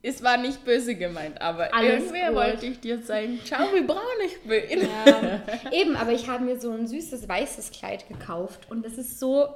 es 0.02 0.24
war 0.24 0.38
nicht 0.38 0.66
böse 0.66 0.96
gemeint, 0.96 1.40
aber 1.42 1.74
Alles 1.74 2.04
irgendwer 2.04 2.28
gut. 2.28 2.36
wollte 2.36 2.66
ich 2.66 2.80
dir 2.80 3.04
zeigen, 3.04 3.40
schau, 3.46 3.74
wie 3.74 3.82
braun 3.82 4.00
ich 4.26 4.40
bin. 4.42 4.82
Ja, 4.82 5.42
eben, 5.72 5.96
aber 5.96 6.12
ich 6.12 6.28
habe 6.28 6.44
mir 6.44 6.60
so 6.60 6.72
ein 6.72 6.88
süßes 6.88 7.28
weißes 7.30 7.72
Kleid 7.72 8.08
gekauft 8.08 8.70
und 8.70 8.84
das 8.86 8.98
ist 8.98 9.20
so 9.20 9.48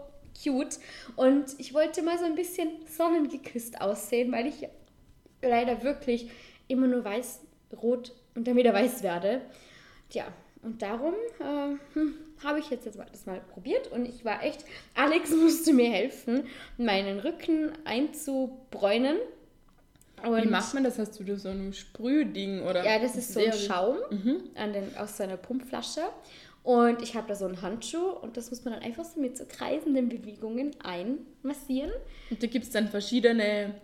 cute. 0.41 0.79
Und 1.15 1.55
ich 1.57 1.73
wollte 1.73 2.01
mal 2.01 2.17
so 2.17 2.25
ein 2.25 2.35
bisschen 2.35 2.69
sonnengeküsst 2.95 3.81
aussehen, 3.81 4.31
weil 4.31 4.47
ich 4.47 4.67
leider 5.41 5.83
wirklich 5.83 6.29
immer 6.67 6.87
nur 6.87 7.03
weiß, 7.03 7.41
rot 7.81 8.11
und 8.35 8.47
dann 8.47 8.55
wieder 8.55 8.73
weiß 8.73 9.03
werde. 9.03 9.41
Tja, 10.09 10.25
und 10.61 10.81
darum 10.81 11.13
äh, 11.39 11.77
hm, 11.93 12.15
habe 12.43 12.59
ich 12.59 12.69
jetzt 12.69 12.87
das 12.87 13.25
mal 13.25 13.41
probiert 13.53 13.91
und 13.91 14.05
ich 14.07 14.25
war 14.25 14.43
echt, 14.43 14.65
Alex 14.95 15.31
musste 15.31 15.73
mir 15.73 15.89
helfen, 15.89 16.47
meinen 16.77 17.19
Rücken 17.19 17.71
einzubräunen. 17.85 19.17
Und 20.25 20.43
Wie 20.43 20.47
macht 20.47 20.73
man 20.73 20.83
das? 20.83 20.97
Hast 20.99 21.19
du 21.19 21.23
da 21.23 21.35
so 21.35 21.49
ein 21.49 21.73
Sprühding 21.73 22.61
oder? 22.63 22.83
ja, 22.83 22.99
das 22.99 23.15
ist 23.15 23.33
so 23.33 23.39
ein 23.39 23.53
Schaum 23.53 23.97
an 24.55 24.73
den, 24.73 24.95
aus 24.97 25.17
so 25.17 25.23
einer 25.23 25.37
Pumpflasche. 25.37 26.01
Und 26.63 27.01
ich 27.03 27.15
habe 27.15 27.27
da 27.27 27.35
so 27.35 27.45
einen 27.45 27.61
Handschuh 27.61 28.09
und 28.21 28.37
das 28.37 28.49
muss 28.49 28.65
man 28.65 28.73
dann 28.73 28.81
einfach 28.81 29.05
so 29.05 29.19
mit 29.21 29.37
so 29.37 29.45
kreisenden 29.47 30.09
Bewegungen 30.09 30.71
einmassieren. 30.83 31.91
Und 32.31 32.41
da 32.41 32.47
gibt 32.47 32.65
es 32.65 32.71
dann 32.71 32.87
verschiedene 32.87 33.75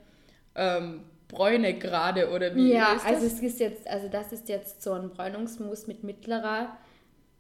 ähm, 0.56 1.01
Bräune 1.27 1.77
gerade 1.77 2.32
oder 2.32 2.56
wie 2.56 2.73
ja, 2.73 2.93
ist 2.93 3.06
also 3.06 3.23
das? 3.23 3.34
es 3.36 3.39
ist 3.43 3.60
jetzt, 3.60 3.88
also 3.88 4.08
das 4.10 4.32
ist 4.34 4.49
jetzt 4.49 4.82
so 4.82 4.93
ein 4.93 5.12
Bräunungsmus 5.12 5.86
mit 5.86 6.04
mittlerer 6.04 6.75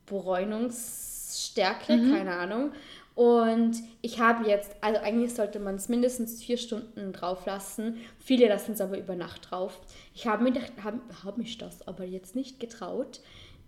Bräunungsstärke, 0.05 1.97
Mhm. 1.97 2.11
keine 2.13 2.33
Ahnung. 2.35 2.71
Und 3.15 3.73
ich 4.01 4.19
habe 4.19 4.49
jetzt, 4.49 4.71
also 4.81 4.99
eigentlich 5.01 5.33
sollte 5.33 5.59
man 5.59 5.75
es 5.75 5.89
mindestens 5.89 6.41
vier 6.41 6.57
Stunden 6.57 7.11
drauf 7.13 7.45
lassen. 7.45 7.97
Viele 8.19 8.47
lassen 8.47 8.71
es 8.73 8.81
aber 8.81 8.97
über 8.97 9.15
Nacht 9.15 9.51
drauf. 9.51 9.79
Ich 10.15 10.27
habe 10.27 10.43
mir, 10.43 10.51
gedacht- 10.51 10.71
hab, 10.83 10.93
hab 11.23 11.37
mich 11.37 11.57
das 11.57 11.87
aber 11.87 12.05
jetzt 12.05 12.35
nicht 12.35 12.59
getraut. 12.59 13.19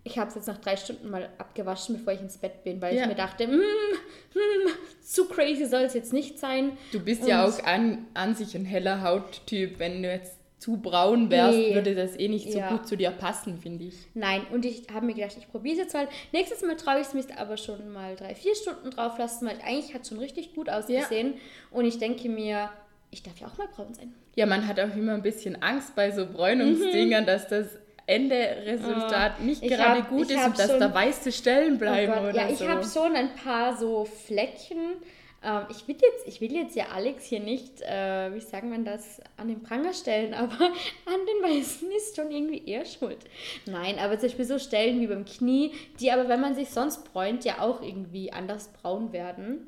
Ich 0.06 0.18
habe 0.18 0.28
es 0.28 0.34
jetzt 0.34 0.48
nach 0.48 0.58
drei 0.58 0.76
Stunden 0.76 1.08
mal 1.08 1.30
abgewaschen, 1.38 1.96
bevor 1.96 2.12
ich 2.12 2.20
ins 2.20 2.36
Bett 2.36 2.62
bin, 2.64 2.80
weil 2.82 2.94
Ja. 2.94 3.02
ich 3.02 3.08
mir 3.08 3.14
dachte, 3.14 3.46
hm, 3.46 3.52
hm, 3.52 4.72
zu 5.02 5.26
crazy 5.28 5.64
soll 5.66 5.82
es 5.82 5.94
jetzt 5.94 6.12
nicht 6.12 6.38
sein. 6.38 6.76
Du 6.92 7.00
bist 7.00 7.26
ja 7.26 7.44
Und- 7.44 7.52
auch 7.54 7.64
an, 7.64 8.06
an 8.14 8.34
sich 8.34 8.54
ein 8.54 8.64
heller 8.66 9.02
Hauttyp. 9.02 9.78
Wenn 9.78 10.02
du 10.02 10.10
jetzt 10.10 10.33
zu 10.64 10.78
braun 10.78 11.30
wärst, 11.30 11.58
Nee. 11.58 11.74
würde 11.74 11.94
das 11.94 12.18
eh 12.18 12.26
nicht 12.26 12.50
so 12.50 12.58
Ja. 12.58 12.70
gut 12.70 12.88
zu 12.88 12.96
dir 12.96 13.10
passen, 13.10 13.58
finde 13.58 13.84
ich. 13.84 13.94
Nein, 14.14 14.46
und 14.50 14.64
ich 14.64 14.84
habe 14.94 15.04
mir 15.04 15.12
gedacht, 15.12 15.36
ich 15.38 15.46
probiere 15.50 15.74
es 15.74 15.80
jetzt 15.82 15.92
mal. 15.92 16.08
Nächstes 16.32 16.62
Mal 16.62 16.74
traue 16.76 17.00
ich 17.00 17.08
es 17.08 17.12
mich 17.12 17.26
aber 17.36 17.58
schon 17.58 17.92
mal 17.92 18.16
drei, 18.16 18.34
vier 18.34 18.54
Stunden 18.54 18.90
drauf 18.90 19.18
lassen, 19.18 19.46
weil 19.46 19.58
eigentlich 19.62 19.92
hat 19.92 20.02
es 20.02 20.08
schon 20.08 20.18
richtig 20.20 20.54
gut 20.54 20.70
ausgesehen. 20.70 21.34
Und 21.70 21.84
ich 21.84 21.98
denke 21.98 22.30
mir, 22.30 22.70
ich 23.10 23.22
darf 23.22 23.38
ja 23.38 23.46
auch 23.48 23.58
mal 23.58 23.68
braun 23.76 23.92
sein. 23.92 24.14
Ja, 24.36 24.46
man 24.46 24.66
hat 24.66 24.80
auch 24.80 24.96
immer 24.96 25.12
ein 25.12 25.22
bisschen 25.22 25.62
Angst 25.62 25.94
bei 25.96 26.10
so 26.12 26.24
Bräunungsdingern, 26.24 27.26
dass 27.26 27.46
das 27.46 27.66
Enderesultat 28.06 29.40
nicht 29.42 29.62
Mhm. 29.62 29.68
Ich 29.70 29.76
gerade 29.76 30.00
hab- 30.02 30.08
gut 30.08 30.30
ich 30.30 30.36
ist 30.36 30.46
und 30.46 30.58
dass 30.58 30.70
schon- 30.70 30.80
da 30.80 30.94
weiße 30.94 31.30
Stellen 31.32 31.74
Oh 31.74 31.78
bleiben 31.78 32.12
Gott, 32.12 32.22
oder 32.30 32.36
ja, 32.46 32.48
ich 32.50 32.58
so. 32.58 32.68
habe 32.68 32.84
schon 32.84 33.14
ein 33.14 33.34
paar 33.34 33.76
so 33.76 34.04
Flecken. 34.06 34.96
Ähm, 35.44 35.66
ich, 35.70 35.86
will 35.86 35.96
jetzt, 36.00 36.26
ich 36.26 36.40
will 36.40 36.52
jetzt 36.52 36.74
ja 36.74 36.86
Alex 36.88 37.24
hier 37.24 37.40
nicht, 37.40 37.82
äh, 37.82 38.34
wie 38.34 38.40
sagt 38.40 38.64
man 38.64 38.84
das, 38.84 39.20
an 39.36 39.48
den 39.48 39.62
Pranger 39.62 39.92
stellen, 39.92 40.34
aber 40.34 40.54
an 40.54 41.20
den 41.26 41.58
Weißen 41.58 41.90
ist 41.92 42.16
schon 42.16 42.30
irgendwie 42.30 42.66
eher 42.66 42.86
schuld. 42.86 43.18
Nein, 43.66 43.98
aber 43.98 44.18
zum 44.18 44.28
Beispiel 44.28 44.44
so 44.46 44.58
Stellen 44.58 45.00
wie 45.00 45.06
beim 45.06 45.24
Knie, 45.24 45.72
die 46.00 46.10
aber, 46.10 46.28
wenn 46.28 46.40
man 46.40 46.54
sich 46.54 46.70
sonst 46.70 47.12
bräunt, 47.12 47.44
ja 47.44 47.60
auch 47.60 47.82
irgendwie 47.82 48.32
anders 48.32 48.68
braun 48.68 49.12
werden. 49.12 49.66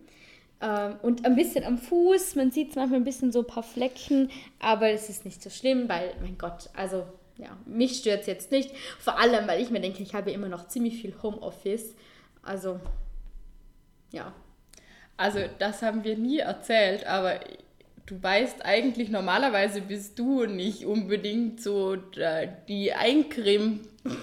Ähm, 0.62 0.96
und 1.02 1.26
ein 1.26 1.36
bisschen 1.36 1.64
am 1.64 1.76
Fuß, 1.76 2.34
man 2.36 2.50
sieht 2.50 2.74
manchmal 2.76 3.00
ein 3.00 3.04
bisschen 3.04 3.30
so 3.30 3.40
ein 3.40 3.46
paar 3.46 3.62
Flecken, 3.62 4.30
aber 4.58 4.88
es 4.88 5.10
ist 5.10 5.26
nicht 5.26 5.42
so 5.42 5.50
schlimm, 5.50 5.88
weil, 5.88 6.14
mein 6.22 6.38
Gott, 6.38 6.70
also 6.74 7.04
ja, 7.36 7.54
mich 7.66 7.98
stört 7.98 8.22
es 8.22 8.26
jetzt 8.26 8.50
nicht. 8.50 8.74
Vor 8.98 9.18
allem, 9.18 9.46
weil 9.46 9.60
ich 9.60 9.70
mir 9.70 9.80
denke, 9.80 10.02
ich 10.02 10.14
habe 10.14 10.30
immer 10.30 10.48
noch 10.48 10.68
ziemlich 10.68 11.02
viel 11.02 11.14
Homeoffice. 11.22 11.94
Also, 12.42 12.80
ja. 14.10 14.32
Also, 15.16 15.40
das 15.59 15.83
haben 15.83 16.05
wir 16.05 16.16
nie 16.16 16.38
erzählt, 16.38 17.07
aber 17.07 17.40
du 18.07 18.22
weißt 18.22 18.64
eigentlich, 18.64 19.11
normalerweise 19.11 19.81
bist 19.81 20.18
du 20.18 20.46
nicht 20.46 20.85
unbedingt 20.85 21.61
so 21.61 21.94
äh, 22.16 22.48
die 22.68 22.92
Eincreme 22.92 23.81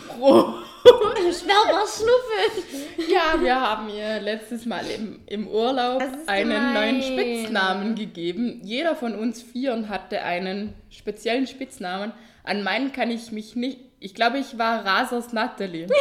pro. 0.07 0.53
Schwärmer 1.15 1.85
Schnuffel! 1.87 3.11
Ja, 3.11 3.41
wir 3.41 3.59
haben 3.59 3.89
ihr 3.89 4.19
letztes 4.21 4.65
Mal 4.65 4.85
im, 4.87 5.19
im 5.25 5.47
Urlaub 5.47 6.03
einen 6.27 6.49
gemein. 6.49 6.73
neuen 6.73 7.01
Spitznamen 7.01 7.95
gegeben. 7.95 8.61
Jeder 8.63 8.95
von 8.95 9.15
uns 9.15 9.41
Vieren 9.41 9.89
hatte 9.89 10.21
einen 10.23 10.73
speziellen 10.89 11.47
Spitznamen. 11.47 12.11
An 12.43 12.63
meinen 12.63 12.91
kann 12.91 13.09
ich 13.09 13.31
mich 13.31 13.55
nicht. 13.55 13.79
Ich 13.99 14.13
glaube, 14.13 14.37
ich 14.37 14.57
war 14.57 14.85
Rasers 14.85 15.33
Natalie. 15.33 15.87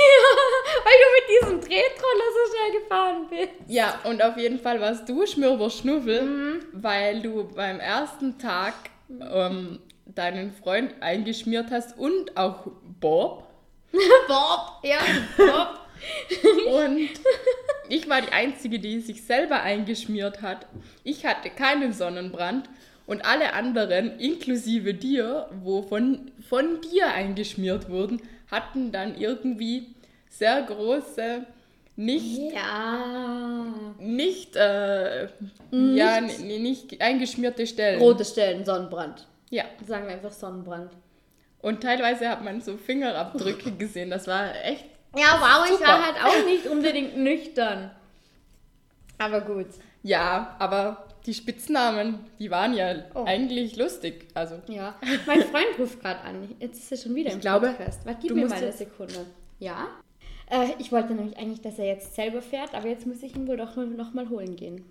Weil 0.85 0.93
du 1.03 1.49
mit 1.53 1.61
diesem 1.61 1.61
Drehtroller 1.61 2.29
so 2.35 2.53
schnell 2.55 2.81
gefahren 2.83 3.27
bist. 3.31 3.51
Ja, 3.69 4.01
und 4.05 4.23
auf 4.23 4.37
jeden 4.37 4.59
Fall 4.59 4.81
warst 4.81 5.09
du 5.09 5.27
Schmirber 5.27 5.71
Schnuffel, 5.71 6.23
Mhm. 6.23 6.61
weil 6.73 7.23
du 7.23 7.45
beim 7.55 7.81
ersten 7.81 8.39
Tag 8.39 8.75
ähm, 9.33 9.79
deinen 10.07 10.53
Freund 10.53 10.95
eingeschmiert 11.01 11.71
hast 11.71 11.99
und 11.99 12.37
auch 12.37 12.67
Bob. 13.01 13.45
Bob! 13.93 14.83
Ja, 14.83 14.99
Bob. 15.37 15.79
Und 16.67 17.11
ich 17.89 18.09
war 18.09 18.21
die 18.23 18.33
Einzige, 18.33 18.81
die 18.81 18.99
sich 18.99 19.23
selber 19.23 19.63
eingeschmiert 19.63 20.43
hat. 20.43 20.67
Ich 21.05 21.25
hatte 21.25 21.49
keinen 21.49 21.93
Sonnenbrand 21.93 22.69
und 23.07 23.25
alle 23.25 23.53
anderen, 23.53 24.19
inklusive 24.19 24.95
dir, 24.95 25.49
wo 25.63 25.83
von, 25.83 26.33
von 26.49 26.81
dir 26.81 27.07
eingeschmiert 27.13 27.89
wurden, 27.89 28.21
hatten 28.51 28.91
dann 28.91 29.17
irgendwie 29.17 29.95
sehr 30.33 30.63
große, 30.63 31.47
nicht, 31.97 32.53
Ja. 32.55 33.67
nicht, 33.99 34.57
äh, 34.57 35.25
ja, 35.71 36.17
n- 36.19 36.31
n- 36.31 36.63
nicht 36.63 37.01
eingeschmierte 37.01 37.67
Stellen. 37.67 38.01
Rote 38.01 38.25
Stellen, 38.25 38.65
Sonnenbrand. 38.65 39.27
Ja, 39.51 39.65
Sagen 39.87 40.07
wir 40.07 40.15
einfach 40.15 40.33
Sonnenbrand. 40.33 40.91
und 41.61 41.83
teilweise 41.83 42.29
hat 42.29 42.43
man 42.43 42.61
so 42.63 42.77
Fingerabdrücke 42.79 43.73
gesehen. 43.79 44.11
Das 44.11 44.27
war 44.27 44.55
echt 44.65 44.87
Ja, 45.15 45.39
wow, 45.39 45.67
ich 45.67 45.73
Super. 45.73 45.89
war 45.89 46.07
halt 46.07 46.25
auch 46.25 46.47
nicht 46.47 46.67
unbedingt 46.67 47.19
nüchtern. 47.19 47.91
Aber 49.19 49.43
gut. 49.43 49.67
Ja, 50.03 50.57
aber 50.59 51.07
die 51.27 51.35
Spitznamen, 51.35 52.21
die 52.41 52.51
waren 52.51 52.73
ja 52.75 52.95
Oh. 53.15 53.25
eigentlich 53.27 53.77
lustig. 53.77 54.27
Also, 54.35 54.57
Ja, 54.67 54.95
mein 55.27 55.43
Freund 55.43 55.79
ruft 55.79 56.01
gerade 56.01 56.21
an. 56.23 56.51
Jetzt 56.59 56.79
ist 56.79 56.91
er 56.93 56.97
schon 56.97 57.15
wieder 57.15 57.29
Ich 57.29 57.35
im 57.35 57.41
glaube, 57.41 57.69
Podcast. 57.69 58.05
Warte, 58.07 58.21
gib 58.27 58.35
mir 58.35 58.47
mal 58.47 58.57
eine 58.57 58.73
Sekunde. 58.73 59.27
Ja? 59.61 59.87
Äh, 60.53 60.75
ich 60.79 60.93
wollte 60.93 61.15
nämlich 61.15 61.39
eigentlich, 61.39 61.63
dass 61.63 61.79
er 61.79 61.87
jetzt 61.87 62.15
selber 62.15 62.43
fährt, 62.43 62.75
aber 62.75 62.89
jetzt 62.89 63.07
muss 63.07 63.23
ich 63.23 63.35
ihn 63.35 63.49
wohl 63.49 63.57
doch 63.57 63.75
noch 63.77 64.13
mal 64.13 64.29
holen 64.29 64.55
gehen. 64.57 64.85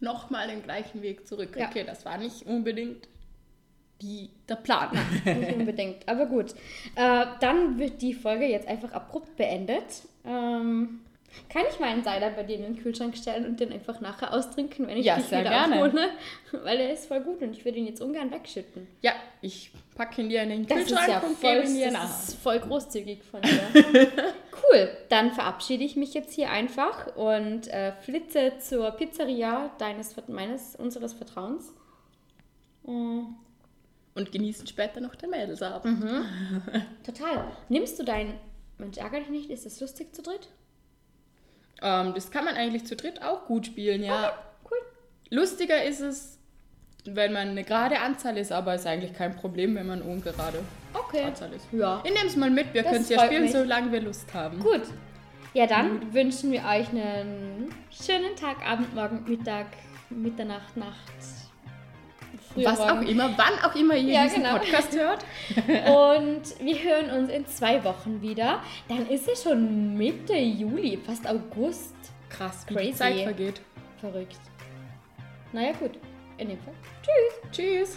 nochmal 0.00 0.48
den 0.48 0.62
gleichen 0.62 1.02
Weg 1.02 1.26
zurück. 1.26 1.56
Ja. 1.56 1.68
Okay, 1.68 1.84
das 1.84 2.04
war 2.04 2.18
nicht 2.18 2.46
unbedingt 2.46 3.08
die, 4.02 4.30
der 4.48 4.56
Plan. 4.56 4.90
Nicht 5.24 5.56
unbedingt, 5.56 6.08
aber 6.08 6.26
gut. 6.26 6.52
Äh, 6.94 7.26
dann 7.40 7.78
wird 7.78 8.00
die 8.02 8.14
Folge 8.14 8.46
jetzt 8.46 8.68
einfach 8.68 8.92
abrupt 8.92 9.36
beendet. 9.36 10.02
Ähm, 10.24 11.00
kann 11.48 11.62
ich 11.70 11.78
meinen 11.78 12.02
Cider 12.02 12.30
bei 12.30 12.42
dir 12.42 12.56
in 12.56 12.62
den 12.62 12.82
Kühlschrank 12.82 13.16
stellen 13.16 13.46
und 13.46 13.60
den 13.60 13.72
einfach 13.72 14.00
nachher 14.00 14.32
austrinken, 14.32 14.86
wenn 14.86 14.96
ich 14.98 15.06
Ja, 15.06 15.16
dich 15.16 15.26
wieder 15.30 15.42
gerne. 15.44 15.76
abhole? 15.82 16.08
Weil 16.64 16.80
er 16.80 16.92
ist 16.92 17.06
voll 17.06 17.20
gut 17.20 17.40
und 17.42 17.52
ich 17.52 17.64
würde 17.64 17.78
ihn 17.78 17.86
jetzt 17.86 18.00
ungern 18.00 18.30
wegschütten. 18.30 18.86
ja, 19.02 19.12
ich 19.40 19.70
packe 19.94 20.22
ihn 20.22 20.28
dir 20.28 20.42
in 20.42 20.48
den 20.50 20.66
Das 20.66 20.78
Kühlschrank 20.78 21.08
ja 21.08 21.18
und 21.20 21.36
voll, 21.38 21.54
gebe 21.56 21.66
ihn 21.68 21.74
dir 21.76 21.84
das 21.90 21.92
nach. 21.94 22.28
ist 22.28 22.34
voll 22.42 22.58
großzügig 22.60 23.22
von 23.22 23.40
dir. 23.42 23.60
cool, 24.72 24.88
dann 25.08 25.32
verabschiede 25.32 25.84
ich 25.84 25.96
mich 25.96 26.14
jetzt 26.14 26.32
hier 26.34 26.50
einfach 26.50 27.16
und 27.16 27.68
äh, 27.68 27.92
flitze 28.02 28.54
zur 28.58 28.90
Pizzeria 28.92 29.70
deines, 29.78 30.14
meines, 30.28 30.76
unseres 30.76 31.12
Vertrauens. 31.12 31.72
Mm, 32.84 33.20
Und 34.14 34.32
genießen 34.32 34.66
später 34.66 35.00
noch 35.00 35.14
den 35.14 35.30
Mädelsabend. 35.30 36.00
Mhm. 36.00 36.24
Total. 37.04 37.44
Nimmst 37.68 37.98
du 37.98 38.04
dein 38.04 38.34
Mensch, 38.78 38.96
ärgere 38.98 39.20
dich 39.20 39.28
nicht, 39.30 39.50
ist 39.50 39.66
das 39.66 39.80
lustig 39.80 40.14
zu 40.14 40.22
dritt? 40.22 40.48
Ähm, 41.82 42.12
das 42.14 42.30
kann 42.30 42.44
man 42.44 42.54
eigentlich 42.54 42.86
zu 42.86 42.96
dritt 42.96 43.22
auch 43.22 43.46
gut 43.46 43.66
spielen, 43.66 44.02
ja. 44.02 44.32
Cool. 44.68 44.78
Lustiger 45.30 45.82
ist 45.84 46.00
es, 46.00 46.38
wenn 47.04 47.32
man 47.32 47.48
eine 47.48 47.64
gerade 47.64 48.00
Anzahl 48.00 48.36
ist, 48.36 48.52
aber 48.52 48.74
ist 48.74 48.86
eigentlich 48.86 49.14
kein 49.14 49.36
Problem, 49.36 49.74
wenn 49.76 49.86
man 49.86 50.02
ungerade 50.02 50.60
Okay. 50.94 51.24
Anzahl 51.24 51.52
ist. 51.52 51.66
Ja. 51.72 52.02
Ich 52.04 52.12
nehme 52.12 52.26
es 52.26 52.36
mal 52.36 52.50
mit, 52.50 52.72
wir 52.74 52.82
können 52.82 53.02
es 53.02 53.08
ja 53.08 53.24
spielen, 53.24 53.42
mich. 53.42 53.52
solange 53.52 53.92
wir 53.92 54.00
Lust 54.00 54.32
haben. 54.34 54.58
Gut. 54.58 54.82
Ja, 55.54 55.66
dann 55.66 56.12
wünschen 56.12 56.52
wir 56.52 56.60
euch 56.60 56.88
einen 56.90 57.74
schönen 57.90 58.36
Tag, 58.36 58.66
Abend, 58.66 58.94
Morgen, 58.94 59.24
Mittag, 59.26 59.66
Mitternacht, 60.10 60.76
Nacht. 60.76 61.47
Was 62.56 62.80
auch 62.80 63.00
immer, 63.02 63.30
wann 63.36 63.70
auch 63.70 63.74
immer 63.76 63.94
ihr 63.94 64.14
Ja, 64.14 64.24
diesen 64.24 64.42
genau. 64.42 64.58
Podcast 64.58 64.96
hört. 64.96 65.24
Und 65.86 66.42
wir 66.64 66.76
hören 66.82 67.10
uns 67.20 67.30
in 67.30 67.46
zwei 67.46 67.82
Wochen 67.84 68.20
wieder. 68.20 68.60
Dann 68.88 69.06
ist 69.08 69.28
es 69.28 69.42
schon 69.44 69.94
Mitte 69.96 70.34
Juli, 70.36 70.98
fast 71.04 71.28
August. 71.28 71.94
Krass, 72.28 72.64
wie 72.68 72.74
Crazy. 72.74 72.90
die 72.90 72.96
Zeit 72.96 73.20
vergeht. 73.22 73.60
Verrückt. 74.00 74.36
Naja, 75.52 75.72
gut. 75.78 75.92
In 76.38 76.48
dem 76.48 76.58
Fall. 76.58 76.74
Tschüss. 77.50 77.96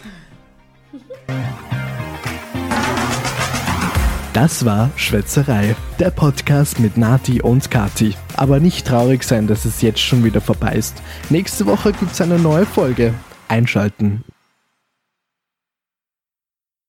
Das 4.32 4.64
war 4.64 4.90
Schwätzerei, 4.96 5.76
der 5.98 6.10
Podcast 6.10 6.80
mit 6.80 6.96
Nati 6.96 7.42
und 7.42 7.70
Kati. 7.70 8.14
Aber 8.36 8.60
nicht 8.60 8.86
traurig 8.86 9.24
sein, 9.24 9.46
dass 9.46 9.64
es 9.66 9.82
jetzt 9.82 10.00
schon 10.00 10.24
wieder 10.24 10.40
vorbei 10.40 10.72
ist. 10.74 11.02
Nächste 11.28 11.66
Woche 11.66 11.92
gibt 11.92 12.12
es 12.12 12.20
eine 12.20 12.38
neue 12.38 12.64
Folge. 12.64 13.12
Einschalten. 13.52 14.24